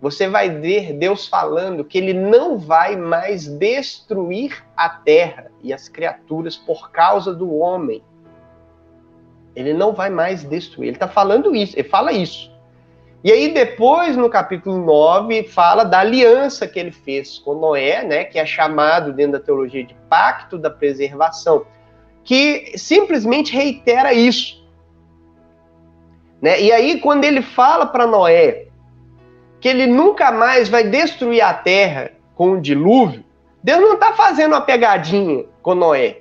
você 0.00 0.28
vai 0.28 0.50
ver 0.50 0.92
Deus 0.92 1.26
falando 1.26 1.84
que 1.84 1.96
ele 1.96 2.12
não 2.12 2.58
vai 2.58 2.96
mais 2.96 3.46
destruir 3.46 4.64
a 4.76 4.88
terra 4.88 5.50
e 5.62 5.72
as 5.72 5.88
criaturas 5.88 6.56
por 6.56 6.90
causa 6.90 7.34
do 7.34 7.54
homem 7.56 8.02
ele 9.54 9.72
não 9.72 9.94
vai 9.94 10.10
mais 10.10 10.44
destruir. 10.44 10.88
Ele 10.88 10.96
está 10.96 11.08
falando 11.08 11.56
isso, 11.56 11.74
ele 11.78 11.88
fala 11.88 12.12
isso. 12.12 12.54
E 13.24 13.32
aí 13.32 13.52
depois, 13.52 14.14
no 14.16 14.28
capítulo 14.28 14.78
9, 14.84 15.44
fala 15.44 15.82
da 15.82 16.00
aliança 16.00 16.68
que 16.68 16.78
ele 16.78 16.92
fez 16.92 17.38
com 17.38 17.54
Noé, 17.54 18.04
né, 18.04 18.24
que 18.24 18.38
é 18.38 18.44
chamado 18.44 19.14
dentro 19.14 19.32
da 19.32 19.40
teologia 19.40 19.82
de 19.82 19.96
pacto 20.10 20.58
da 20.58 20.68
preservação, 20.68 21.64
que 22.22 22.76
simplesmente 22.76 23.52
reitera 23.52 24.12
isso. 24.12 24.62
Né? 26.40 26.60
E 26.60 26.70
aí, 26.70 27.00
quando 27.00 27.24
ele 27.24 27.40
fala 27.40 27.86
para 27.86 28.06
Noé 28.06 28.65
que 29.66 29.70
ele 29.70 29.88
nunca 29.88 30.30
mais 30.30 30.68
vai 30.68 30.84
destruir 30.84 31.40
a 31.40 31.52
terra 31.52 32.12
com 32.36 32.52
o 32.52 32.60
dilúvio, 32.60 33.24
Deus 33.64 33.80
não 33.80 33.94
está 33.94 34.12
fazendo 34.12 34.52
uma 34.52 34.60
pegadinha 34.60 35.44
com 35.60 35.74
Noé. 35.74 36.18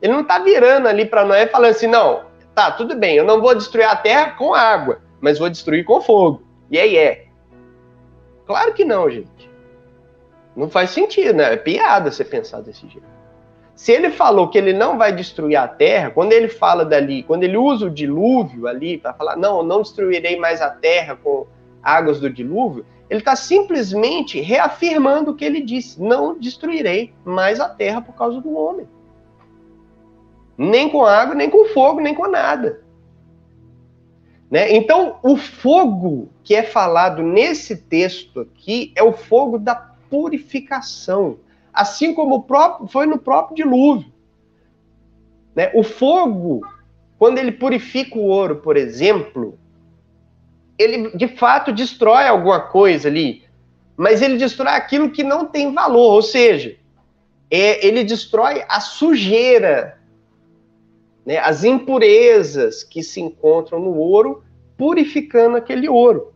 Ele 0.00 0.12
não 0.12 0.22
está 0.22 0.40
virando 0.40 0.88
ali 0.88 1.04
para 1.04 1.24
Noé 1.24 1.46
falando 1.46 1.70
assim, 1.70 1.86
não, 1.86 2.24
Tá, 2.56 2.72
tudo 2.72 2.96
bem, 2.96 3.14
eu 3.14 3.24
não 3.24 3.40
vou 3.40 3.54
destruir 3.54 3.84
a 3.84 3.94
terra 3.94 4.32
com 4.32 4.52
água, 4.52 5.00
mas 5.20 5.38
vou 5.38 5.48
destruir 5.48 5.84
com 5.84 6.00
fogo. 6.00 6.42
E 6.72 6.76
aí 6.76 6.96
é. 6.96 7.26
Claro 8.46 8.74
que 8.74 8.84
não, 8.84 9.08
gente. 9.08 9.48
Não 10.56 10.68
faz 10.68 10.90
sentido, 10.90 11.34
né? 11.34 11.54
É 11.54 11.56
piada 11.56 12.10
você 12.10 12.24
pensar 12.24 12.62
desse 12.62 12.88
jeito. 12.88 13.06
Se 13.76 13.92
ele 13.92 14.10
falou 14.10 14.48
que 14.48 14.58
ele 14.58 14.72
não 14.72 14.98
vai 14.98 15.12
destruir 15.12 15.54
a 15.54 15.68
terra, 15.68 16.10
quando 16.10 16.32
ele 16.32 16.48
fala 16.48 16.84
dali, 16.84 17.22
quando 17.22 17.44
ele 17.44 17.56
usa 17.56 17.86
o 17.86 17.90
dilúvio 17.90 18.66
ali 18.66 18.98
para 18.98 19.14
falar, 19.14 19.36
não, 19.36 19.62
não 19.62 19.82
destruirei 19.82 20.36
mais 20.36 20.60
a 20.60 20.68
terra 20.68 21.16
com 21.22 21.46
águas 21.82 22.20
do 22.20 22.30
dilúvio, 22.30 22.84
ele 23.10 23.20
está 23.20 23.36
simplesmente 23.36 24.40
reafirmando 24.40 25.32
o 25.32 25.34
que 25.34 25.44
ele 25.44 25.60
disse: 25.60 26.00
não 26.00 26.38
destruirei 26.38 27.12
mais 27.24 27.60
a 27.60 27.68
terra 27.68 28.00
por 28.00 28.14
causa 28.14 28.40
do 28.40 28.54
homem. 28.54 28.88
Nem 30.56 30.88
com 30.88 31.04
água, 31.04 31.34
nem 31.34 31.50
com 31.50 31.66
fogo, 31.66 32.00
nem 32.00 32.14
com 32.14 32.28
nada. 32.28 32.82
Né? 34.50 34.70
Então, 34.76 35.16
o 35.22 35.36
fogo 35.36 36.28
que 36.44 36.54
é 36.54 36.62
falado 36.62 37.22
nesse 37.22 37.76
texto 37.76 38.40
aqui 38.40 38.92
é 38.94 39.02
o 39.02 39.12
fogo 39.12 39.58
da 39.58 39.74
purificação, 40.10 41.38
assim 41.72 42.14
como 42.14 42.42
próprio, 42.42 42.86
foi 42.86 43.06
no 43.06 43.18
próprio 43.18 43.56
dilúvio. 43.56 44.12
Né? 45.54 45.70
O 45.74 45.82
fogo, 45.82 46.60
quando 47.18 47.38
ele 47.38 47.52
purifica 47.52 48.18
o 48.18 48.26
ouro, 48.26 48.56
por 48.56 48.76
exemplo, 48.76 49.58
ele 50.78 51.10
de 51.16 51.28
fato 51.28 51.72
destrói 51.72 52.26
alguma 52.26 52.60
coisa 52.60 53.08
ali, 53.08 53.44
mas 53.96 54.22
ele 54.22 54.36
destrói 54.36 54.72
aquilo 54.72 55.10
que 55.10 55.22
não 55.22 55.46
tem 55.46 55.72
valor, 55.72 56.14
ou 56.14 56.22
seja, 56.22 56.76
é, 57.50 57.86
ele 57.86 58.02
destrói 58.02 58.64
a 58.68 58.80
sujeira, 58.80 59.98
né, 61.24 61.38
as 61.38 61.64
impurezas 61.64 62.82
que 62.82 63.02
se 63.02 63.20
encontram 63.20 63.78
no 63.78 63.94
ouro, 63.94 64.42
purificando 64.76 65.56
aquele 65.56 65.88
ouro. 65.88 66.32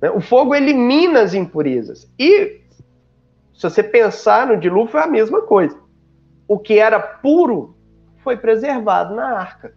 Né, 0.00 0.10
o 0.10 0.20
fogo 0.20 0.54
elimina 0.54 1.20
as 1.20 1.34
impurezas. 1.34 2.10
E, 2.18 2.62
se 3.54 3.62
você 3.62 3.82
pensar 3.82 4.46
no 4.46 4.58
dilúvio, 4.58 4.98
é 4.98 5.04
a 5.04 5.06
mesma 5.06 5.42
coisa. 5.42 5.78
O 6.48 6.58
que 6.58 6.78
era 6.78 6.98
puro 6.98 7.76
foi 8.24 8.36
preservado 8.36 9.14
na 9.14 9.38
arca. 9.38 9.76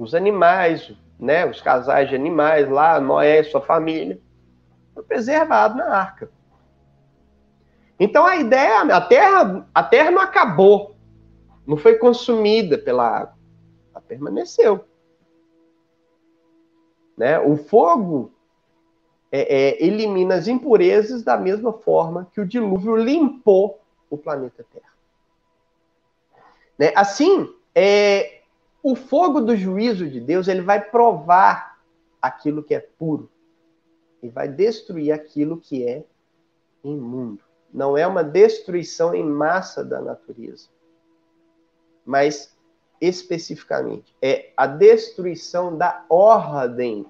Os 0.00 0.14
animais, 0.14 0.90
né, 1.18 1.44
os 1.44 1.60
casais 1.60 2.08
de 2.08 2.14
animais 2.14 2.66
lá, 2.70 2.98
Noé 2.98 3.40
e 3.40 3.44
sua 3.44 3.60
família, 3.60 4.18
foi 4.94 5.02
preservado 5.02 5.76
na 5.76 5.94
arca. 5.94 6.30
Então 7.98 8.24
a 8.24 8.38
ideia, 8.38 8.80
a 8.80 9.00
terra, 9.02 9.68
a 9.74 9.82
terra 9.82 10.10
não 10.10 10.22
acabou, 10.22 10.96
não 11.66 11.76
foi 11.76 11.98
consumida 11.98 12.78
pela 12.78 13.06
água, 13.06 13.36
ela 13.92 14.00
permaneceu. 14.00 14.86
Né? 17.14 17.38
O 17.38 17.58
fogo 17.58 18.32
é, 19.30 19.54
é, 19.54 19.84
elimina 19.84 20.36
as 20.36 20.48
impurezas 20.48 21.22
da 21.22 21.36
mesma 21.36 21.74
forma 21.74 22.26
que 22.32 22.40
o 22.40 22.46
dilúvio 22.46 22.96
limpou 22.96 23.78
o 24.08 24.16
planeta 24.16 24.64
Terra. 24.72 24.94
Né? 26.78 26.90
Assim, 26.96 27.54
é, 27.74 28.39
o 28.82 28.94
fogo 28.94 29.40
do 29.40 29.56
juízo 29.56 30.08
de 30.08 30.20
Deus 30.20 30.48
ele 30.48 30.62
vai 30.62 30.80
provar 30.80 31.80
aquilo 32.20 32.62
que 32.62 32.74
é 32.74 32.80
puro 32.80 33.30
e 34.22 34.28
vai 34.28 34.48
destruir 34.48 35.12
aquilo 35.12 35.58
que 35.58 35.86
é 35.86 36.04
imundo. 36.84 37.42
Não 37.72 37.96
é 37.96 38.06
uma 38.06 38.24
destruição 38.24 39.14
em 39.14 39.24
massa 39.24 39.84
da 39.84 40.00
natureza, 40.00 40.68
mas 42.04 42.56
especificamente 43.00 44.14
é 44.20 44.52
a 44.56 44.66
destruição 44.66 45.76
da 45.76 46.04
ordem 46.08 47.06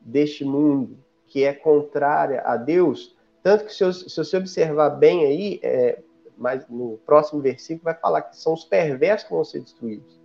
deste 0.00 0.44
mundo 0.44 0.98
que 1.26 1.44
é 1.44 1.52
contrária 1.52 2.40
a 2.42 2.56
Deus. 2.56 3.16
Tanto 3.42 3.64
que, 3.66 3.72
se, 3.72 3.92
se 3.92 4.16
você 4.16 4.36
observar 4.36 4.90
bem 4.90 5.24
aí, 5.24 5.60
é, 5.62 6.02
mas 6.36 6.66
no 6.68 6.98
próximo 7.06 7.40
versículo 7.40 7.84
vai 7.84 7.94
falar 7.94 8.22
que 8.22 8.36
são 8.36 8.54
os 8.54 8.64
perversos 8.64 9.28
que 9.28 9.34
vão 9.34 9.44
ser 9.44 9.60
destruídos. 9.60 10.18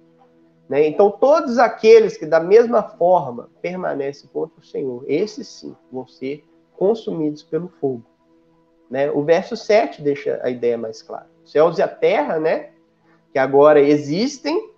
Né? 0.74 0.88
Então, 0.88 1.12
todos 1.12 1.60
aqueles 1.60 2.18
que 2.18 2.26
da 2.26 2.40
mesma 2.40 2.82
forma 2.82 3.48
permanecem 3.62 4.28
contra 4.34 4.60
o 4.60 4.66
Senhor, 4.66 5.06
esses 5.08 5.48
sim 5.48 5.76
vão 5.92 6.08
ser 6.08 6.44
consumidos 6.76 7.44
pelo 7.44 7.68
fogo. 7.80 8.04
Né? 8.90 9.12
O 9.12 9.22
verso 9.22 9.56
7 9.56 10.02
deixa 10.02 10.40
a 10.42 10.50
ideia 10.50 10.76
mais 10.76 11.04
clara. 11.04 11.30
Céus 11.46 11.78
e 11.78 11.84
a 11.84 11.88
terra, 11.88 12.40
né, 12.40 12.72
que 13.32 13.38
agora 13.38 13.80
existem, 13.80 14.72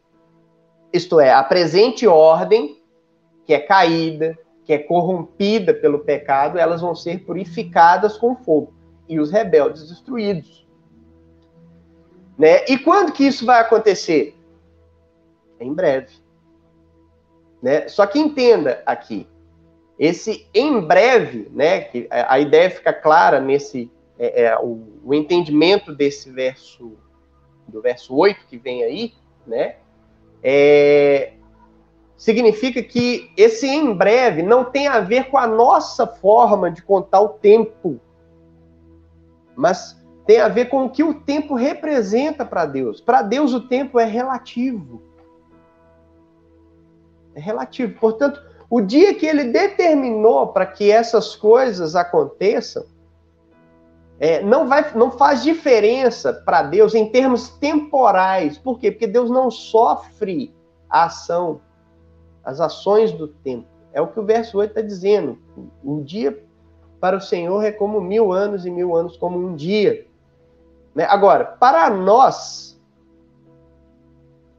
isto 0.91 1.17
é, 1.17 1.31
a 1.31 1.41
presente 1.41 2.05
ordem, 2.05 2.83
que 3.45 3.53
é 3.53 3.59
caída, 3.59 4.37
que 4.65 4.73
é 4.73 4.77
corrompida 4.77 5.73
pelo 5.73 5.99
pecado, 5.99 6.59
elas 6.59 6.81
vão 6.81 6.93
ser 6.93 7.23
purificadas 7.23 8.17
com 8.17 8.35
fogo 8.35 8.73
e 9.07 9.17
os 9.17 9.31
rebeldes 9.31 9.87
destruídos. 9.87 10.67
Né? 12.37 12.65
E 12.65 12.77
quando 12.77 13.13
que 13.13 13.25
isso 13.25 13.45
vai 13.45 13.61
acontecer? 13.61 14.34
Em 15.65 15.73
breve. 15.73 16.13
Né? 17.61 17.87
Só 17.87 18.05
que 18.05 18.19
entenda 18.19 18.83
aqui, 18.85 19.27
esse 19.97 20.47
em 20.53 20.79
breve, 20.79 21.49
né, 21.51 21.81
que 21.81 22.07
a 22.11 22.39
ideia 22.39 22.69
fica 22.69 22.93
clara 22.93 23.39
nesse 23.39 23.89
é, 24.19 24.43
é, 24.43 24.57
o, 24.59 24.83
o, 25.03 25.13
entendimento 25.13 25.93
desse 25.93 26.29
verso, 26.29 26.97
do 27.67 27.81
verso 27.81 28.15
8 28.15 28.45
que 28.47 28.57
vem 28.57 28.83
aí, 28.83 29.13
né, 29.47 29.77
é, 30.43 31.33
significa 32.17 32.83
que 32.83 33.31
esse 33.35 33.67
em 33.67 33.93
breve 33.93 34.43
não 34.43 34.65
tem 34.65 34.87
a 34.87 34.99
ver 34.99 35.29
com 35.29 35.37
a 35.37 35.47
nossa 35.47 36.05
forma 36.05 36.69
de 36.69 36.81
contar 36.81 37.21
o 37.21 37.29
tempo, 37.29 37.99
mas 39.55 39.99
tem 40.25 40.39
a 40.39 40.47
ver 40.47 40.65
com 40.65 40.85
o 40.85 40.89
que 40.89 41.03
o 41.03 41.21
tempo 41.21 41.55
representa 41.55 42.43
para 42.43 42.65
Deus. 42.65 42.99
Para 42.99 43.21
Deus, 43.21 43.53
o 43.53 43.61
tempo 43.67 43.99
é 43.99 44.05
relativo. 44.05 45.01
É 47.35 47.39
relativo. 47.39 47.99
Portanto, 47.99 48.41
o 48.69 48.81
dia 48.81 49.13
que 49.13 49.25
ele 49.25 49.45
determinou 49.45 50.47
para 50.47 50.65
que 50.65 50.89
essas 50.89 51.35
coisas 51.35 51.95
aconteçam, 51.95 52.85
é, 54.19 54.41
não, 54.41 54.67
vai, 54.67 54.93
não 54.95 55.11
faz 55.11 55.43
diferença 55.43 56.33
para 56.33 56.63
Deus 56.63 56.95
em 56.95 57.11
termos 57.11 57.49
temporais. 57.49 58.57
Por 58.57 58.79
quê? 58.79 58.89
Porque 58.91 59.07
Deus 59.07 59.29
não 59.29 59.51
sofre 59.51 60.55
a 60.89 61.05
ação, 61.05 61.59
as 62.43 62.61
ações 62.61 63.11
do 63.11 63.27
tempo. 63.27 63.67
É 63.91 64.01
o 64.01 64.07
que 64.07 64.19
o 64.19 64.25
verso 64.25 64.57
8 64.57 64.69
está 64.69 64.81
dizendo. 64.81 65.37
Um 65.83 66.01
dia 66.01 66.41
para 66.99 67.17
o 67.17 67.21
Senhor 67.21 67.63
é 67.63 67.71
como 67.71 67.99
mil 67.99 68.31
anos 68.31 68.65
e 68.65 68.71
mil 68.71 68.95
anos 68.95 69.17
como 69.17 69.37
um 69.37 69.53
dia. 69.55 70.07
Né? 70.93 71.05
Agora, 71.09 71.43
para 71.43 71.89
nós, 71.89 72.81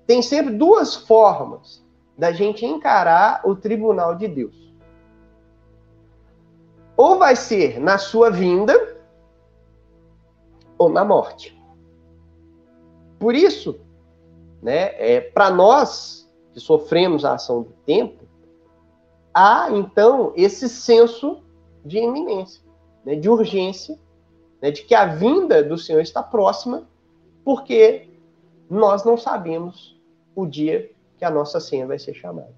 tem 0.06 0.20
sempre 0.20 0.54
duas 0.54 0.94
formas 0.94 1.85
da 2.16 2.32
gente 2.32 2.64
encarar 2.64 3.42
o 3.44 3.54
tribunal 3.54 4.14
de 4.14 4.26
Deus. 4.26 4.74
Ou 6.96 7.18
vai 7.18 7.36
ser 7.36 7.78
na 7.78 7.98
sua 7.98 8.30
vinda, 8.30 8.96
ou 10.78 10.88
na 10.88 11.04
morte. 11.04 11.56
Por 13.18 13.34
isso, 13.34 13.78
né, 14.62 14.92
é, 14.94 15.20
para 15.20 15.50
nós 15.50 16.30
que 16.52 16.60
sofremos 16.60 17.24
a 17.24 17.34
ação 17.34 17.62
do 17.62 17.72
tempo, 17.84 18.24
há 19.32 19.68
então 19.70 20.32
esse 20.34 20.68
senso 20.68 21.42
de 21.84 21.98
iminência, 21.98 22.62
né, 23.04 23.14
de 23.14 23.28
urgência, 23.28 23.98
né, 24.60 24.70
de 24.70 24.82
que 24.82 24.94
a 24.94 25.06
vinda 25.06 25.62
do 25.62 25.76
Senhor 25.76 26.00
está 26.00 26.22
próxima, 26.22 26.88
porque 27.44 28.08
nós 28.68 29.04
não 29.04 29.16
sabemos 29.16 30.00
o 30.34 30.46
dia 30.46 30.90
que 31.16 31.24
a 31.24 31.30
nossa 31.30 31.60
senha 31.60 31.86
vai 31.86 31.98
ser 31.98 32.14
chamada. 32.14 32.54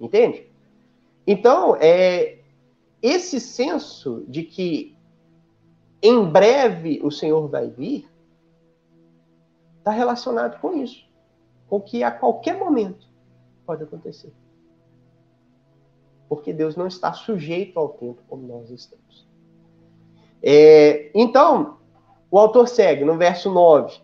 Entende? 0.00 0.50
Então, 1.26 1.76
é, 1.76 2.38
esse 3.00 3.38
senso 3.38 4.24
de 4.26 4.42
que 4.42 4.96
em 6.02 6.24
breve 6.24 7.00
o 7.04 7.10
Senhor 7.10 7.46
vai 7.48 7.70
vir 7.70 8.10
está 9.78 9.90
relacionado 9.90 10.60
com 10.60 10.74
isso, 10.74 11.08
com 11.68 11.80
que 11.80 12.02
a 12.02 12.10
qualquer 12.10 12.58
momento 12.58 13.06
pode 13.64 13.82
acontecer. 13.82 14.32
Porque 16.28 16.52
Deus 16.52 16.76
não 16.76 16.86
está 16.86 17.12
sujeito 17.12 17.78
ao 17.78 17.90
tempo 17.90 18.22
como 18.28 18.46
nós 18.46 18.70
estamos. 18.70 19.28
É, 20.42 21.10
então, 21.14 21.78
o 22.30 22.38
autor 22.38 22.66
segue 22.66 23.04
no 23.04 23.16
verso 23.16 23.52
9 23.52 24.00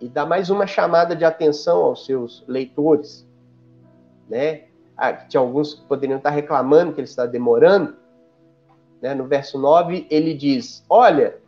e 0.00 0.08
dá 0.08 0.24
mais 0.24 0.50
uma 0.50 0.66
chamada 0.66 1.16
de 1.16 1.24
atenção 1.24 1.82
aos 1.82 2.04
seus 2.06 2.44
leitores, 2.46 3.26
né? 4.28 4.64
Ah, 4.96 5.12
tinha 5.12 5.40
alguns 5.40 5.74
que 5.74 5.86
poderiam 5.86 6.18
estar 6.18 6.30
reclamando 6.30 6.92
que 6.92 7.00
ele 7.00 7.08
está 7.08 7.26
demorando, 7.26 7.96
né, 9.00 9.14
no 9.14 9.26
verso 9.26 9.58
9, 9.58 10.06
ele 10.10 10.34
diz: 10.34 10.84
Olha, 10.88 11.40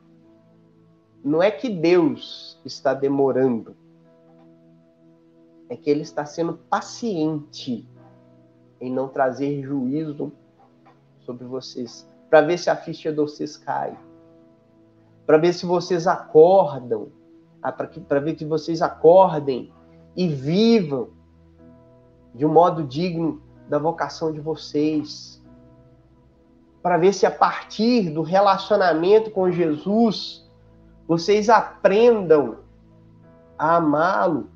não 1.23 1.43
é 1.43 1.51
que 1.51 1.69
Deus 1.69 2.61
está 2.65 2.95
demorando, 2.95 3.77
é 5.69 5.77
que 5.77 5.91
ele 5.91 6.03
está 6.03 6.25
sendo 6.25 6.55
paciente 6.55 7.89
em 8.81 8.91
não 8.91 9.09
trazer 9.09 9.63
juízo 9.63 10.33
sobre 11.21 11.45
vocês, 11.45 12.09
para 12.29 12.41
ver 12.41 12.59
se 12.59 12.71
a 12.71 12.77
ficha 12.77 13.11
de 13.11 13.17
vocês 13.17 13.57
cai, 13.57 13.97
para 15.27 15.39
ver 15.39 15.53
se 15.53 15.67
vocês 15.67 16.07
acordam, 16.07 17.09
para 17.61 18.20
ver 18.20 18.35
que 18.35 18.44
vocês 18.44 18.81
acordem 18.81 19.73
e 20.16 20.29
vivam 20.29 21.11
de 22.35 22.46
um 22.46 22.53
modo 22.53 22.85
digno 22.85 23.42
da 23.68 23.79
vocação 23.79 24.33
de 24.33 24.40
vocês 24.40 25.40
para 26.83 26.96
ver 26.96 27.12
se 27.12 27.27
a 27.27 27.31
partir 27.31 28.11
do 28.11 28.23
relacionamento 28.23 29.31
com 29.31 29.51
Jesus 29.51 30.49
vocês 31.07 31.49
aprendam 31.49 32.59
a 33.59 33.77
amá-lo 33.77 34.49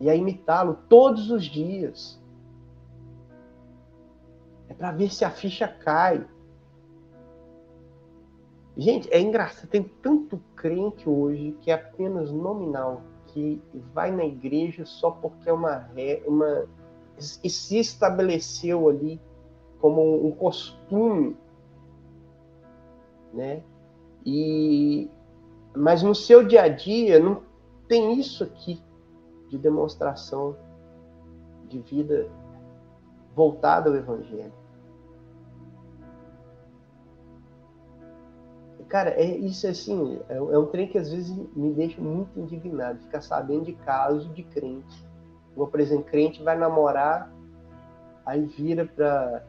e 0.00 0.10
a 0.10 0.14
imitá-lo 0.14 0.78
todos 0.88 1.30
os 1.30 1.44
dias. 1.44 2.20
É 4.68 4.74
para 4.74 4.92
ver 4.92 5.10
se 5.10 5.24
a 5.24 5.30
ficha 5.30 5.68
cai. 5.68 6.26
Gente, 8.80 9.12
é 9.12 9.20
engraçado, 9.20 9.68
tem 9.68 9.82
tanto 9.82 10.40
crente 10.56 11.06
hoje 11.06 11.54
que 11.60 11.70
é 11.70 11.74
apenas 11.74 12.32
nominal, 12.32 13.02
que 13.26 13.60
vai 13.92 14.10
na 14.10 14.24
igreja 14.24 14.86
só 14.86 15.10
porque 15.10 15.50
é 15.50 15.52
uma, 15.52 15.86
uma 16.26 16.66
e 17.44 17.50
se 17.50 17.78
estabeleceu 17.78 18.88
ali 18.88 19.20
como 19.82 20.26
um 20.26 20.30
costume, 20.30 21.36
né? 23.34 23.62
E 24.24 25.10
mas 25.76 26.02
no 26.02 26.14
seu 26.14 26.42
dia 26.42 26.62
a 26.62 26.68
dia 26.68 27.20
não 27.20 27.42
tem 27.86 28.18
isso 28.18 28.42
aqui 28.42 28.82
de 29.50 29.58
demonstração 29.58 30.56
de 31.68 31.80
vida 31.80 32.30
voltada 33.36 33.90
ao 33.90 33.96
evangelho. 33.96 34.59
Cara, 38.90 39.10
é 39.10 39.24
isso 39.24 39.68
assim, 39.68 40.18
é, 40.28 40.34
é, 40.34 40.58
um 40.58 40.66
trem 40.66 40.88
que 40.88 40.98
às 40.98 41.12
vezes 41.12 41.30
me 41.54 41.72
deixa 41.72 42.00
muito 42.00 42.36
indignado, 42.36 42.98
ficar 42.98 43.20
sabendo 43.20 43.66
de 43.66 43.72
caso 43.72 44.28
de 44.30 44.42
crente. 44.42 45.08
Por 45.54 45.78
exemplo, 45.78 46.04
crente 46.06 46.42
vai 46.42 46.58
namorar, 46.58 47.30
aí 48.26 48.44
vira 48.44 48.84
pra, 48.84 49.44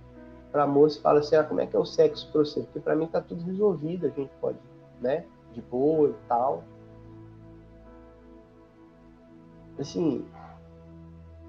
pra 0.52 0.68
moça 0.68 1.00
e 1.00 1.02
fala 1.02 1.22
assim, 1.22 1.36
ah, 1.36 1.44
como 1.44 1.60
é 1.60 1.66
que 1.66 1.76
é 1.76 1.80
o 1.80 1.86
sexo 1.86 2.32
pra 2.32 2.42
você? 2.42 2.62
Porque 2.62 2.80
pra 2.80 2.96
mim 2.96 3.08
tá 3.08 3.20
tudo 3.20 3.44
resolvido, 3.44 4.06
a 4.06 4.10
gente 4.10 4.32
pode, 4.40 4.60
né, 5.02 5.26
de 5.54 5.62
boa 5.62 6.10
e 6.10 6.28
tal. 6.28 6.64
Assim, 9.80 10.24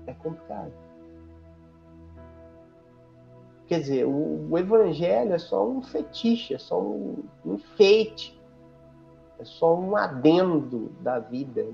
é 0.06 0.14
complicado. 0.14 0.72
Quer 3.72 3.80
dizer, 3.80 4.06
o, 4.06 4.50
o, 4.50 4.58
evangelho 4.58 5.32
é 5.32 5.38
só 5.38 5.66
um 5.66 5.80
fetiche, 5.80 6.52
é 6.52 6.58
só 6.58 6.78
um, 6.78 7.24
um 7.42 7.54
enfeite, 7.54 8.38
é 9.38 9.46
só 9.46 9.74
um 9.74 9.96
adendo 9.96 10.92
da 11.00 11.18
vida, 11.18 11.66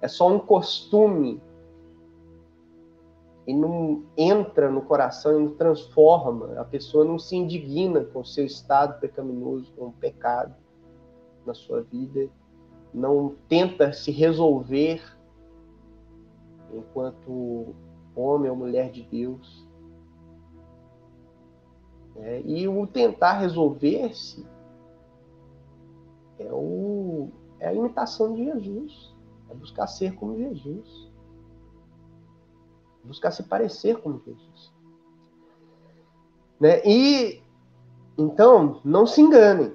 é 0.00 0.08
só 0.08 0.34
um 0.34 0.38
costume. 0.38 1.42
E 3.46 3.52
não 3.52 4.02
entra 4.16 4.70
no 4.70 4.80
coração 4.80 5.38
e 5.38 5.44
não 5.44 5.54
transforma, 5.54 6.58
a 6.58 6.64
pessoa 6.64 7.04
não 7.04 7.18
se 7.18 7.36
indigna 7.36 8.02
com 8.02 8.20
o 8.20 8.24
seu 8.24 8.46
estado 8.46 8.98
pecaminoso, 8.98 9.70
com 9.76 9.88
o 9.88 9.92
pecado 9.92 10.54
na 11.44 11.52
sua 11.52 11.82
vida, 11.82 12.30
não 12.94 13.34
tenta 13.46 13.92
se 13.92 14.10
resolver 14.10 15.02
enquanto 16.72 17.74
homem 18.16 18.50
ou 18.50 18.56
mulher 18.56 18.90
de 18.90 19.02
Deus 19.02 19.63
é, 22.16 22.40
e 22.42 22.68
o 22.68 22.86
tentar 22.86 23.34
resolver-se 23.34 24.46
é, 26.38 26.52
o, 26.52 27.30
é 27.58 27.68
a 27.68 27.74
imitação 27.74 28.34
de 28.34 28.44
Jesus. 28.44 29.14
É 29.50 29.54
buscar 29.54 29.86
ser 29.86 30.14
como 30.14 30.36
Jesus. 30.36 31.10
Buscar 33.02 33.30
se 33.30 33.42
parecer 33.42 34.00
como 34.00 34.22
Jesus. 34.24 34.72
Né? 36.60 36.82
E 36.84 37.42
então, 38.16 38.80
não 38.84 39.06
se 39.06 39.20
enganem. 39.20 39.72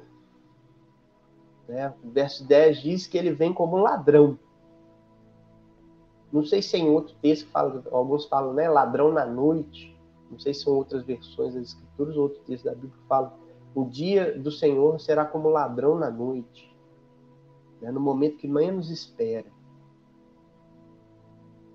Né? 1.68 1.94
O 2.04 2.10
verso 2.10 2.48
10 2.48 2.82
diz 2.82 3.08
que 3.08 3.18
ele 3.18 3.32
vem 3.32 3.54
como 3.54 3.78
um 3.78 3.82
ladrão. 3.82 4.40
Não 6.32 6.44
sei 6.46 6.62
se 6.62 6.76
é 6.78 6.80
em 6.80 6.90
outro 6.90 7.16
texto 7.22 7.46
que 7.46 7.52
fala, 7.52 7.84
alguns 7.92 8.26
falam, 8.26 8.54
né? 8.54 8.70
Ladrão 8.70 9.12
na 9.12 9.26
noite 9.26 9.99
não 10.30 10.40
sei 10.40 10.54
se 10.54 10.62
são 10.62 10.74
outras 10.74 11.04
versões 11.04 11.56
das 11.56 11.70
escrituras 11.70 12.16
ou 12.16 12.24
outros 12.24 12.42
textos 12.46 12.64
da 12.64 12.76
Bíblia 12.76 12.94
que 13.02 13.08
falam, 13.08 13.34
o 13.74 13.86
dia 13.86 14.38
do 14.38 14.52
Senhor 14.52 15.00
será 15.00 15.26
como 15.26 15.50
ladrão 15.50 15.98
na 15.98 16.10
noite, 16.10 16.76
né, 17.82 17.92
no 17.92 18.00
momento 18.00 18.38
que 18.38 18.48
menos 18.48 18.90
espera. 18.90 19.48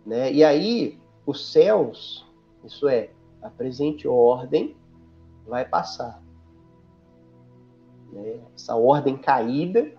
Né? 0.05 0.33
E 0.33 0.45
aí, 0.45 0.99
os 1.25 1.51
céus, 1.51 2.27
isso 2.64 2.88
é, 2.88 3.11
a 3.43 3.49
presente 3.49 4.07
ordem, 4.07 4.77
vai 5.47 5.64
passar. 5.64 6.23
Né? 8.12 8.40
Essa 8.55 8.77
ordem 8.77 9.17
caída, 9.17 9.93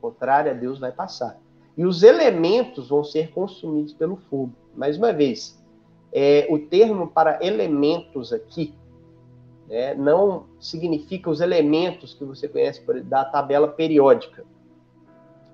contrária 0.00 0.52
a 0.52 0.54
Deus, 0.54 0.78
vai 0.78 0.90
passar. 0.90 1.40
E 1.76 1.86
os 1.86 2.02
elementos 2.02 2.88
vão 2.88 3.04
ser 3.04 3.30
consumidos 3.30 3.92
pelo 3.92 4.16
fogo. 4.16 4.52
Mais 4.74 4.98
uma 4.98 5.12
vez, 5.12 5.61
é, 6.12 6.46
o 6.50 6.58
termo 6.58 7.08
para 7.08 7.38
elementos 7.44 8.32
aqui 8.32 8.74
né, 9.68 9.94
não 9.94 10.44
significa 10.60 11.30
os 11.30 11.40
elementos 11.40 12.12
que 12.14 12.24
você 12.24 12.46
conhece 12.46 12.82
da 13.04 13.24
tabela 13.24 13.68
periódica. 13.68 14.44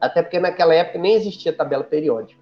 Até 0.01 0.23
porque 0.23 0.41
naquela 0.41 0.75
época 0.75 0.99
nem 0.99 1.15
existia 1.15 1.53
tabela 1.53 1.85
periódica. 1.85 2.41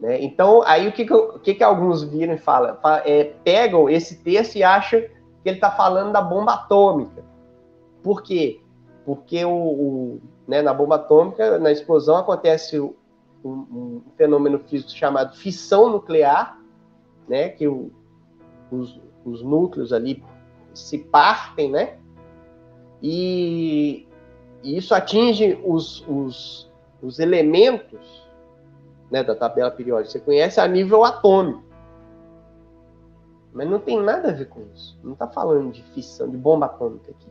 Né? 0.00 0.22
Então, 0.22 0.62
aí 0.62 0.88
o 0.88 0.92
que, 0.92 1.04
que, 1.04 1.14
o 1.14 1.38
que, 1.38 1.54
que 1.54 1.62
alguns 1.62 2.02
viram 2.02 2.34
e 2.34 2.38
falam? 2.38 2.76
É, 3.04 3.32
pegam 3.44 3.88
esse 3.88 4.16
texto 4.22 4.56
e 4.56 4.62
acham 4.62 5.00
que 5.00 5.48
ele 5.48 5.56
está 5.56 5.70
falando 5.70 6.12
da 6.12 6.20
bomba 6.20 6.54
atômica. 6.54 7.24
Por 8.02 8.22
quê? 8.22 8.60
Porque 9.04 9.44
o, 9.44 9.52
o 9.52 10.20
né, 10.46 10.62
na 10.62 10.74
bomba 10.74 10.96
atômica, 10.96 11.58
na 11.58 11.70
explosão, 11.70 12.16
acontece 12.16 12.78
um, 12.80 12.94
um 13.44 14.02
fenômeno 14.16 14.58
físico 14.58 14.90
chamado 14.90 15.36
fissão 15.36 15.90
nuclear, 15.90 16.58
né, 17.28 17.48
que 17.48 17.66
o, 17.66 17.90
os, 18.70 19.00
os 19.24 19.42
núcleos 19.42 19.92
ali 19.92 20.22
se 20.72 20.98
partem, 20.98 21.70
né, 21.70 21.98
e, 23.02 24.06
e 24.62 24.76
isso 24.76 24.94
atinge 24.94 25.60
os, 25.64 26.06
os, 26.08 26.70
os 27.02 27.18
elementos 27.18 28.24
né, 29.10 29.22
da 29.22 29.34
tabela 29.34 29.70
periódica. 29.70 30.12
Você 30.12 30.20
conhece 30.20 30.60
a 30.60 30.66
nível 30.66 31.04
atômico. 31.04 31.62
Mas 33.52 33.68
não 33.70 33.78
tem 33.78 34.00
nada 34.02 34.30
a 34.30 34.32
ver 34.32 34.48
com 34.48 34.62
isso. 34.74 34.98
Não 35.02 35.12
está 35.12 35.28
falando 35.28 35.70
de 35.70 35.82
fissão, 35.92 36.28
de 36.28 36.36
bomba 36.36 36.66
atômica 36.66 37.12
aqui. 37.12 37.28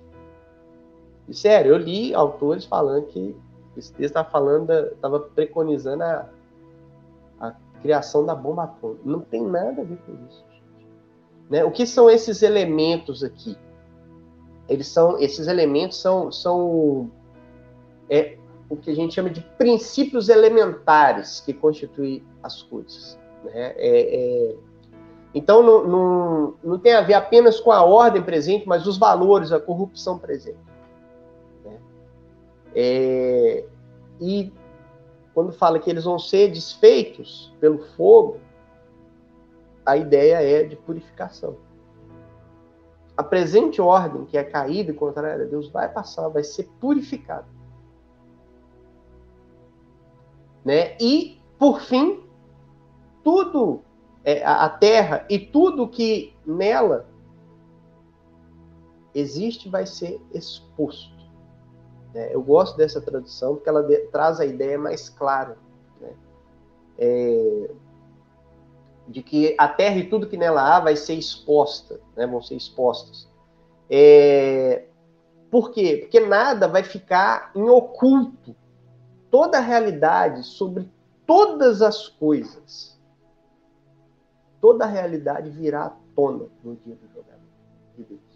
E, 1.28 1.34
sério, 1.34 1.72
eu 1.74 1.78
li 1.78 2.14
autores 2.14 2.66
falando 2.66 3.08
que 3.08 3.36
esse 3.76 3.92
texto 3.92 4.12
estava 4.12 4.30
falando, 4.30 4.72
estava 4.72 5.20
preconizando 5.20 6.04
a, 6.04 6.30
criação 7.84 8.26
da 8.26 8.34
bomba 8.34 8.64
atômica. 8.64 9.02
Não 9.04 9.20
tem 9.20 9.44
nada 9.44 9.82
a 9.82 9.86
ver 9.86 9.98
com 10.06 10.14
isso. 10.28 10.44
Né? 11.50 11.64
O 11.64 11.70
que 11.70 11.86
são 11.86 12.10
esses 12.10 12.42
elementos 12.42 13.24
aqui? 13.24 13.58
Eles 14.70 14.88
são, 14.88 15.20
esses 15.20 15.48
elementos 15.48 16.02
são, 16.02 16.32
são 16.32 17.12
é, 18.10 18.38
o 18.70 18.78
que 18.78 18.90
a 18.90 18.96
gente 18.96 19.14
chama 19.14 19.30
de 19.30 19.42
princípios 19.58 20.30
elementares 20.30 21.42
que 21.42 21.54
constituem 21.54 22.24
as 22.42 22.64
coisas. 22.64 23.20
Né? 23.44 23.74
É, 23.76 23.76
é, 23.78 24.56
então, 25.36 25.62
não, 25.62 25.84
não, 25.86 26.54
não 26.64 26.80
tem 26.80 26.94
a 26.94 27.02
ver 27.02 27.16
apenas 27.16 27.60
com 27.60 27.72
a 27.72 27.84
ordem 27.84 28.22
presente, 28.22 28.66
mas 28.66 28.88
os 28.88 28.98
valores, 28.98 29.52
a 29.52 29.60
corrupção 29.60 30.18
presente. 30.18 30.58
Né? 31.66 31.78
É, 32.74 33.66
e 34.22 34.54
quando 35.34 35.52
fala 35.52 35.80
que 35.80 35.90
eles 35.90 36.04
vão 36.04 36.20
ser 36.20 36.50
desfeitos 36.50 37.54
pelo 37.60 37.80
fogo, 37.96 38.40
a 39.86 39.98
ideia 39.98 40.42
é 40.42 40.64
de 40.64 40.76
purificação. 40.76 41.58
A 43.18 43.24
presente 43.24 43.82
ordem, 43.82 44.26
que 44.26 44.38
é 44.38 44.44
caída 44.44 44.92
e 44.92 44.96
contrária 44.96 45.46
a 45.46 45.48
Deus, 45.48 45.70
vai 45.70 45.92
passar, 45.92 46.28
vai 46.30 46.44
ser 46.44 46.70
purificada. 46.80 47.48
Né? 50.64 50.96
E, 51.00 51.42
por 51.60 51.82
fim, 51.82 52.24
tudo, 53.24 53.82
é, 54.24 54.44
a 54.44 54.70
terra 54.70 55.26
e 55.30 55.38
tudo 55.38 55.88
que 55.88 56.34
nela 56.46 57.08
existe 59.14 59.70
vai 59.70 59.86
ser 59.86 60.20
exposto. 60.34 61.13
É, 62.14 62.36
eu 62.36 62.42
gosto 62.42 62.78
dessa 62.78 63.02
tradução 63.02 63.56
porque 63.56 63.70
ela 63.70 63.82
de, 63.84 63.98
traz 64.08 64.40
a 64.40 64.46
ideia 64.46 64.78
mais 64.78 65.10
clara 65.10 65.58
né? 66.00 66.14
é, 66.98 67.72
de 69.08 69.24
que 69.24 69.56
a 69.58 69.68
terra 69.68 69.98
e 69.98 70.10
tudo 70.10 70.28
que 70.28 70.38
nela 70.38 70.62
há 70.62 70.80
vai 70.80 70.96
ser 70.96 71.16
exposta, 71.16 72.00
né? 72.16 72.28
vão 72.28 72.42
ser 72.42 72.56
expostas. 72.56 73.28
É, 73.90 74.86
por 75.50 75.72
quê? 75.72 75.98
Porque 76.02 76.20
nada 76.20 76.68
vai 76.68 76.84
ficar 76.84 77.52
em 77.56 77.70
oculto. 77.70 78.56
Toda 79.30 79.58
a 79.58 79.62
realidade 79.62 80.44
sobre 80.44 80.92
todas 81.26 81.82
as 81.82 82.08
coisas, 82.08 83.00
toda 84.62 84.86
a 84.86 84.88
realidade 84.88 85.50
virá 85.50 85.86
à 85.86 85.94
tona 86.16 86.46
no 86.64 86.76
dia 86.76 86.96
do 86.96 87.08
julgamento 87.08 87.44
de 87.98 88.04
Deus. 88.04 88.33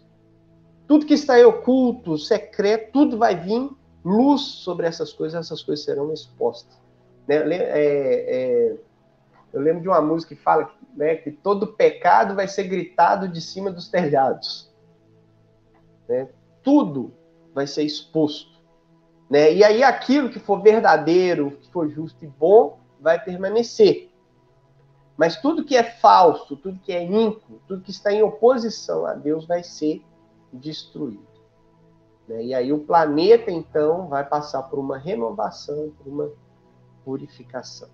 Tudo 0.88 1.04
que 1.04 1.12
está 1.12 1.38
em 1.38 1.44
oculto, 1.44 2.16
secreto, 2.16 2.92
tudo 2.92 3.18
vai 3.18 3.36
vir 3.36 3.70
luz 4.02 4.40
sobre 4.40 4.86
essas 4.86 5.12
coisas, 5.12 5.38
essas 5.38 5.62
coisas 5.62 5.84
serão 5.84 6.10
expostas. 6.14 6.80
Né? 7.26 7.36
É, 7.36 8.72
é, 8.72 8.76
eu 9.52 9.60
lembro 9.60 9.82
de 9.82 9.88
uma 9.88 10.00
música 10.00 10.34
que 10.34 10.40
fala 10.40 10.72
né, 10.96 11.16
que 11.16 11.30
todo 11.30 11.74
pecado 11.74 12.34
vai 12.34 12.48
ser 12.48 12.64
gritado 12.64 13.28
de 13.28 13.38
cima 13.38 13.70
dos 13.70 13.88
telhados. 13.88 14.72
Né? 16.08 16.30
Tudo 16.62 17.12
vai 17.52 17.66
ser 17.66 17.82
exposto. 17.82 18.58
Né? 19.28 19.52
E 19.52 19.62
aí 19.62 19.82
aquilo 19.82 20.30
que 20.30 20.40
for 20.40 20.62
verdadeiro, 20.62 21.50
que 21.60 21.70
for 21.70 21.86
justo 21.90 22.24
e 22.24 22.28
bom, 22.28 22.80
vai 22.98 23.22
permanecer. 23.22 24.10
Mas 25.18 25.36
tudo 25.36 25.64
que 25.66 25.76
é 25.76 25.82
falso, 25.82 26.56
tudo 26.56 26.80
que 26.80 26.92
é 26.92 27.04
ímpio, 27.04 27.60
tudo 27.66 27.82
que 27.82 27.90
está 27.90 28.10
em 28.10 28.22
oposição 28.22 29.04
a 29.04 29.12
Deus 29.12 29.46
vai 29.46 29.62
ser 29.62 30.02
destruído. 30.52 31.26
Né? 32.28 32.44
E 32.44 32.54
aí 32.54 32.72
o 32.72 32.80
planeta, 32.80 33.50
então, 33.50 34.06
vai 34.08 34.24
passar 34.24 34.62
por 34.64 34.78
uma 34.78 34.98
renovação, 34.98 35.92
por 35.98 36.06
uma 36.06 36.30
purificação. 37.04 37.88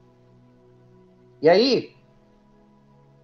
E 1.40 1.48
aí, 1.48 1.94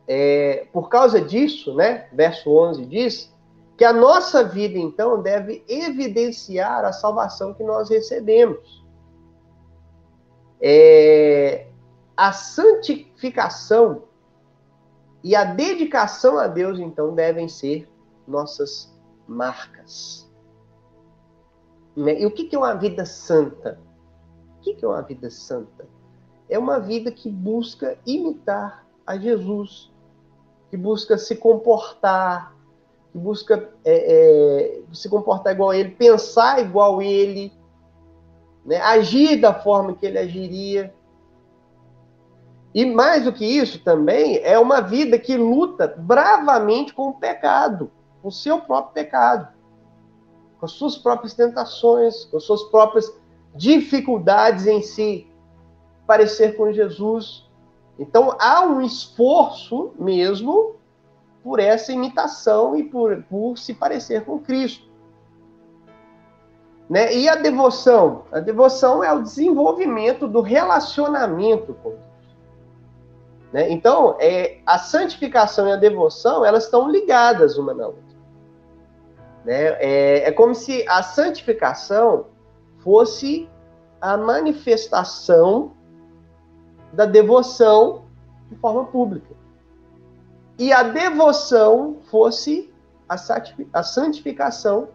é, 0.07 0.67
por 0.73 0.89
causa 0.89 1.21
disso, 1.21 1.75
né, 1.75 2.09
verso 2.13 2.51
11 2.51 2.87
diz 2.87 3.33
que 3.77 3.85
a 3.85 3.93
nossa 3.93 4.45
vida, 4.45 4.79
então, 4.79 5.23
deve 5.23 5.65
evidenciar 5.67 6.85
a 6.85 6.93
salvação 6.93 7.55
que 7.55 7.63
nós 7.63 7.89
recebemos. 7.89 8.85
É, 10.61 11.67
a 12.15 12.33
santificação 12.33 14.03
e 15.25 15.35
a 15.35 15.45
dedicação 15.45 16.39
a 16.39 16.47
Deus, 16.47 16.79
então, 16.79 17.15
devem 17.15 17.49
ser 17.49 17.89
nossas 18.29 18.95
marcas. 19.31 20.29
Né? 21.97 22.21
E 22.21 22.27
o 22.27 22.31
que 22.31 22.55
é 22.55 22.59
uma 22.59 22.75
vida 22.75 23.07
santa? 23.07 23.81
O 24.59 24.61
que 24.61 24.85
é 24.85 24.89
uma 24.89 25.03
vida 25.03 25.31
santa? 25.31 25.87
É 26.49 26.59
uma 26.59 26.81
vida 26.81 27.11
que 27.13 27.31
busca 27.31 27.97
imitar 28.05 28.85
a 29.07 29.17
Jesus, 29.17 29.91
que 30.69 30.77
busca 30.77 31.17
se 31.17 31.37
comportar, 31.37 32.55
que 33.13 33.19
busca 33.19 33.71
é, 33.85 34.75
é, 34.75 34.83
se 34.93 35.09
comportar 35.09 35.55
igual 35.55 35.71
a 35.71 35.77
ele, 35.77 35.91
pensar 35.91 36.61
igual 36.61 36.99
a 36.99 37.05
ele, 37.05 37.53
né? 38.65 38.81
agir 38.81 39.41
da 39.41 39.55
forma 39.55 39.95
que 39.95 40.07
ele 40.07 40.19
agiria. 40.19 40.93
E 42.73 42.85
mais 42.85 43.25
do 43.25 43.33
que 43.33 43.45
isso 43.45 43.83
também, 43.83 44.39
é 44.43 44.59
uma 44.59 44.81
vida 44.81 45.19
que 45.19 45.37
luta 45.37 45.93
bravamente 45.99 46.95
com 46.95 47.09
o 47.09 47.15
pecado, 47.15 47.91
com 48.23 48.29
o 48.29 48.33
seu 48.33 48.61
próprio 48.61 48.95
pecado, 48.95 49.49
com 50.59 50.67
as 50.67 50.73
suas 50.73 50.99
próprias 50.99 51.35
tentações, 51.35 52.25
com 52.27 52.37
as 52.37 52.45
suas 52.45 52.63
próprias 52.65 53.13
dificuldades 53.55 54.67
em 54.67 54.83
se 54.83 55.27
parecer 56.07 56.57
com 56.57 56.73
Jesus. 56.73 57.49
Então 57.99 58.37
há 58.39 58.63
um 58.63 58.81
esforço 58.81 59.93
mesmo 59.99 60.77
por 61.43 61.59
essa 61.59 61.93
imitação 61.93 62.77
e 62.77 62.85
por, 62.85 63.23
por 63.25 63.57
se 63.57 63.75
parecer 63.75 64.25
com 64.25 64.39
Cristo. 64.39 64.91
Né? 66.89 67.15
E 67.15 67.29
a 67.29 67.37
devoção? 67.37 68.25
A 68.33 68.41
devoção 68.41 69.05
é 69.05 69.13
o 69.13 69.23
desenvolvimento 69.23 70.27
do 70.27 70.41
relacionamento 70.41 71.73
com 71.75 71.91
Deus. 71.91 72.01
Né? 73.53 73.71
Então, 73.71 74.17
é, 74.19 74.59
a 74.67 74.79
santificação 74.79 75.69
e 75.69 75.73
a 75.73 75.77
devoção, 75.77 76.45
elas 76.45 76.65
estão 76.65 76.91
ligadas 76.91 77.57
uma 77.57 77.73
na 77.73 77.87
outra. 77.87 78.10
Né? 79.45 79.77
É, 79.81 80.29
é 80.29 80.33
como 80.33 80.55
se 80.55 80.85
a 80.89 81.03
santificação 81.03 82.27
fosse 82.83 83.49
a 84.01 84.17
manifestação 84.17 85.73
da 86.93 87.05
devoção 87.05 88.05
de 88.49 88.57
forma 88.57 88.87
pública. 88.87 89.35
E 90.59 90.73
a 90.73 90.83
devoção 90.83 91.99
fosse 92.11 92.73
a 93.09 93.83
santificação 93.83 94.89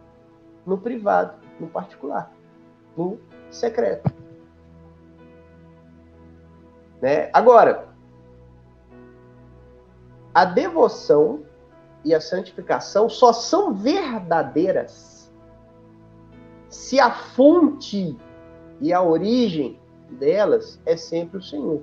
no 0.64 0.78
privado, 0.78 1.34
no 1.60 1.66
particular, 1.66 2.32
no 2.96 3.18
secreto. 3.50 4.10
Né? 7.00 7.30
Agora, 7.32 7.88
a 10.34 10.44
devoção 10.44 11.45
e 12.06 12.14
a 12.14 12.20
santificação 12.20 13.08
só 13.08 13.32
são 13.32 13.74
verdadeiras 13.74 15.28
se 16.68 17.00
a 17.00 17.10
fonte 17.10 18.16
e 18.80 18.92
a 18.92 19.02
origem 19.02 19.80
delas 20.08 20.80
é 20.86 20.96
sempre 20.96 21.38
o 21.38 21.42
Senhor. 21.42 21.82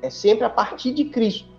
É 0.00 0.08
sempre 0.08 0.44
a 0.44 0.50
partir 0.50 0.94
de 0.94 1.04
Cristo. 1.04 1.50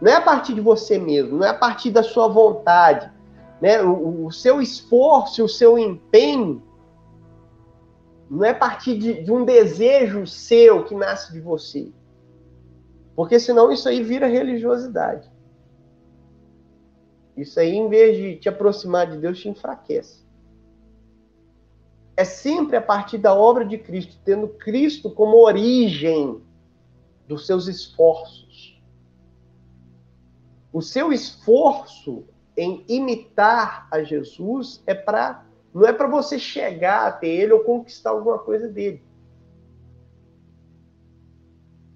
Não 0.00 0.10
é 0.10 0.16
a 0.16 0.22
partir 0.22 0.54
de 0.54 0.62
você 0.62 0.98
mesmo, 0.98 1.36
não 1.36 1.46
é 1.46 1.50
a 1.50 1.58
partir 1.58 1.90
da 1.90 2.02
sua 2.02 2.28
vontade. 2.28 3.12
Né? 3.60 3.82
O, 3.82 4.24
o 4.24 4.32
seu 4.32 4.62
esforço, 4.62 5.44
o 5.44 5.48
seu 5.48 5.78
empenho, 5.78 6.62
não 8.30 8.42
é 8.42 8.50
a 8.50 8.54
partir 8.54 8.96
de, 8.96 9.22
de 9.22 9.30
um 9.30 9.44
desejo 9.44 10.26
seu 10.26 10.84
que 10.84 10.94
nasce 10.94 11.30
de 11.30 11.40
você. 11.40 11.92
Porque 13.14 13.38
senão 13.38 13.70
isso 13.70 13.86
aí 13.86 14.02
vira 14.02 14.26
religiosidade. 14.26 15.29
Isso 17.36 17.58
aí, 17.58 17.74
em 17.74 17.88
vez 17.88 18.16
de 18.16 18.36
te 18.36 18.48
aproximar 18.48 19.10
de 19.10 19.18
Deus, 19.18 19.38
te 19.38 19.48
enfraquece. 19.48 20.24
É 22.16 22.24
sempre 22.24 22.76
a 22.76 22.82
partir 22.82 23.18
da 23.18 23.34
obra 23.34 23.64
de 23.64 23.78
Cristo, 23.78 24.18
tendo 24.24 24.48
Cristo 24.48 25.10
como 25.10 25.38
origem 25.38 26.42
dos 27.26 27.46
seus 27.46 27.66
esforços. 27.66 28.80
O 30.72 30.82
seu 30.82 31.12
esforço 31.12 32.24
em 32.56 32.84
imitar 32.88 33.88
a 33.90 34.02
Jesus 34.02 34.82
é 34.86 34.94
para 34.94 35.46
não 35.72 35.86
é 35.86 35.92
para 35.92 36.08
você 36.08 36.36
chegar 36.36 37.06
até 37.06 37.28
ele 37.28 37.52
ou 37.52 37.60
conquistar 37.60 38.10
alguma 38.10 38.40
coisa 38.40 38.68
dele 38.68 39.00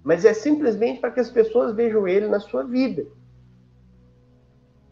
mas 0.05 0.23
é 0.23 0.35
simplesmente 0.35 0.99
para 0.99 1.09
que 1.09 1.19
as 1.19 1.31
pessoas 1.31 1.73
vejam 1.73 2.07
ele 2.07 2.27
na 2.27 2.39
sua 2.39 2.63
vida. 2.63 3.07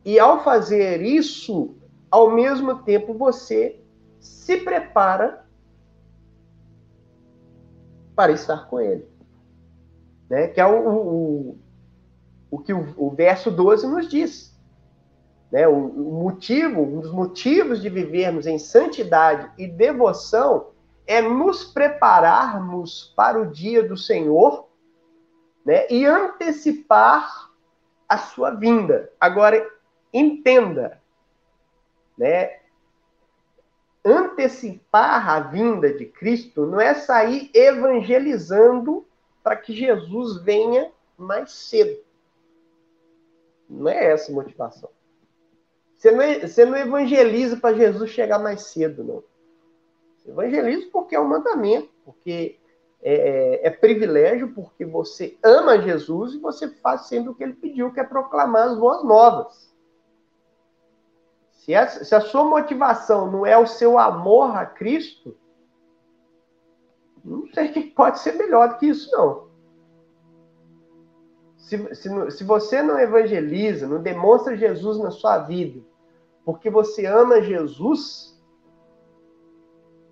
E 0.06 0.20
ao 0.20 0.44
fazer 0.44 1.02
isso, 1.02 1.76
ao 2.12 2.32
mesmo 2.32 2.84
tempo 2.84 3.14
você 3.14 3.82
se 4.20 4.58
prepara 4.58 5.46
para 8.16 8.32
estar 8.32 8.68
com 8.68 8.80
ele. 8.80 9.08
Né? 10.30 10.48
Que 10.48 10.62
é 10.62 10.66
o, 10.66 10.90
o, 10.90 11.58
o 12.52 12.60
que 12.60 12.74
o, 12.74 12.94
o, 12.98 13.12
verso 13.12 13.50
12 13.50 13.88
nos 13.88 14.08
diz. 14.10 14.58
Né? 15.52 15.68
O, 15.68 15.88
o 15.88 16.24
motivo, 16.24 16.82
um 16.82 17.00
dos 17.00 17.12
motivos 17.12 17.82
de 17.82 17.90
vivermos 17.90 18.46
em 18.46 18.60
santidade 18.60 19.52
e 19.58 19.68
devoção 19.68 20.72
é 21.06 21.22
nos 21.22 21.64
prepararmos 21.64 23.14
para 23.16 23.42
o 23.42 23.46
dia 23.46 23.88
do 23.88 23.98
Senhor 23.98 24.70
né, 25.66 25.86
e 25.90 26.06
antecipar 26.06 27.52
a 28.08 28.18
sua 28.18 28.52
vinda. 28.52 29.12
Agora, 29.20 29.66
entenda, 30.14 31.02
né, 32.18 32.60
antecipar 34.06 35.30
a 35.30 35.40
vinda 35.40 35.94
de 35.94 36.06
Cristo 36.06 36.66
não 36.66 36.80
é 36.80 36.94
sair 36.94 37.50
evangelizando 37.54 39.06
para 39.42 39.56
que 39.56 39.74
Jesus 39.74 40.42
venha 40.44 40.92
mais 41.18 41.52
cedo. 41.52 42.04
Não 43.70 43.90
é 43.90 44.12
essa 44.12 44.32
a 44.32 44.36
motivação. 44.36 44.90
Você 45.98 46.12
não, 46.12 46.42
você 46.42 46.66
não 46.66 46.78
evangeliza 46.78 47.58
para 47.58 47.76
Jesus 47.76 48.10
chegar 48.10 48.40
mais 48.40 48.64
cedo, 48.64 49.04
não. 49.04 49.24
Evangeliza 50.26 50.90
porque 50.92 51.16
é 51.16 51.20
um 51.20 51.28
mandamento, 51.28 51.90
porque 52.04 52.58
é, 53.02 53.14
é, 53.14 53.68
é, 53.68 53.70
privilégio 53.70 54.54
porque 54.54 54.86
você 54.86 55.38
ama 55.44 55.82
Jesus 55.82 56.34
e 56.34 56.40
você 56.40 56.70
faz 56.70 57.08
sempre 57.08 57.30
o 57.30 57.36
que 57.36 57.44
ele 57.44 57.54
pediu, 57.54 57.92
que 57.92 58.00
é 58.00 58.04
proclamar 58.04 58.70
as 58.70 58.78
boas 58.78 59.04
novas. 59.04 59.73
Se 61.64 61.74
a, 61.74 61.88
se 61.88 62.14
a 62.14 62.20
sua 62.20 62.44
motivação 62.44 63.32
não 63.32 63.46
é 63.46 63.58
o 63.58 63.66
seu 63.66 63.98
amor 63.98 64.54
a 64.54 64.66
Cristo, 64.66 65.34
não 67.24 67.48
sei 67.54 67.70
o 67.70 67.72
que 67.72 67.84
pode 67.84 68.20
ser 68.20 68.34
melhor 68.34 68.68
do 68.68 68.78
que 68.80 68.88
isso, 68.88 69.10
não. 69.14 69.48
Se, 71.56 71.96
se, 71.96 72.32
se 72.32 72.44
você 72.44 72.84
não 72.84 73.00
evangeliza, 73.00 73.88
não 73.88 74.02
demonstra 74.02 74.58
Jesus 74.58 75.00
na 75.00 75.10
sua 75.10 75.38
vida, 75.38 75.82
porque 76.44 76.70
você 76.70 77.06
ama 77.06 77.42
Jesus, 77.42 78.38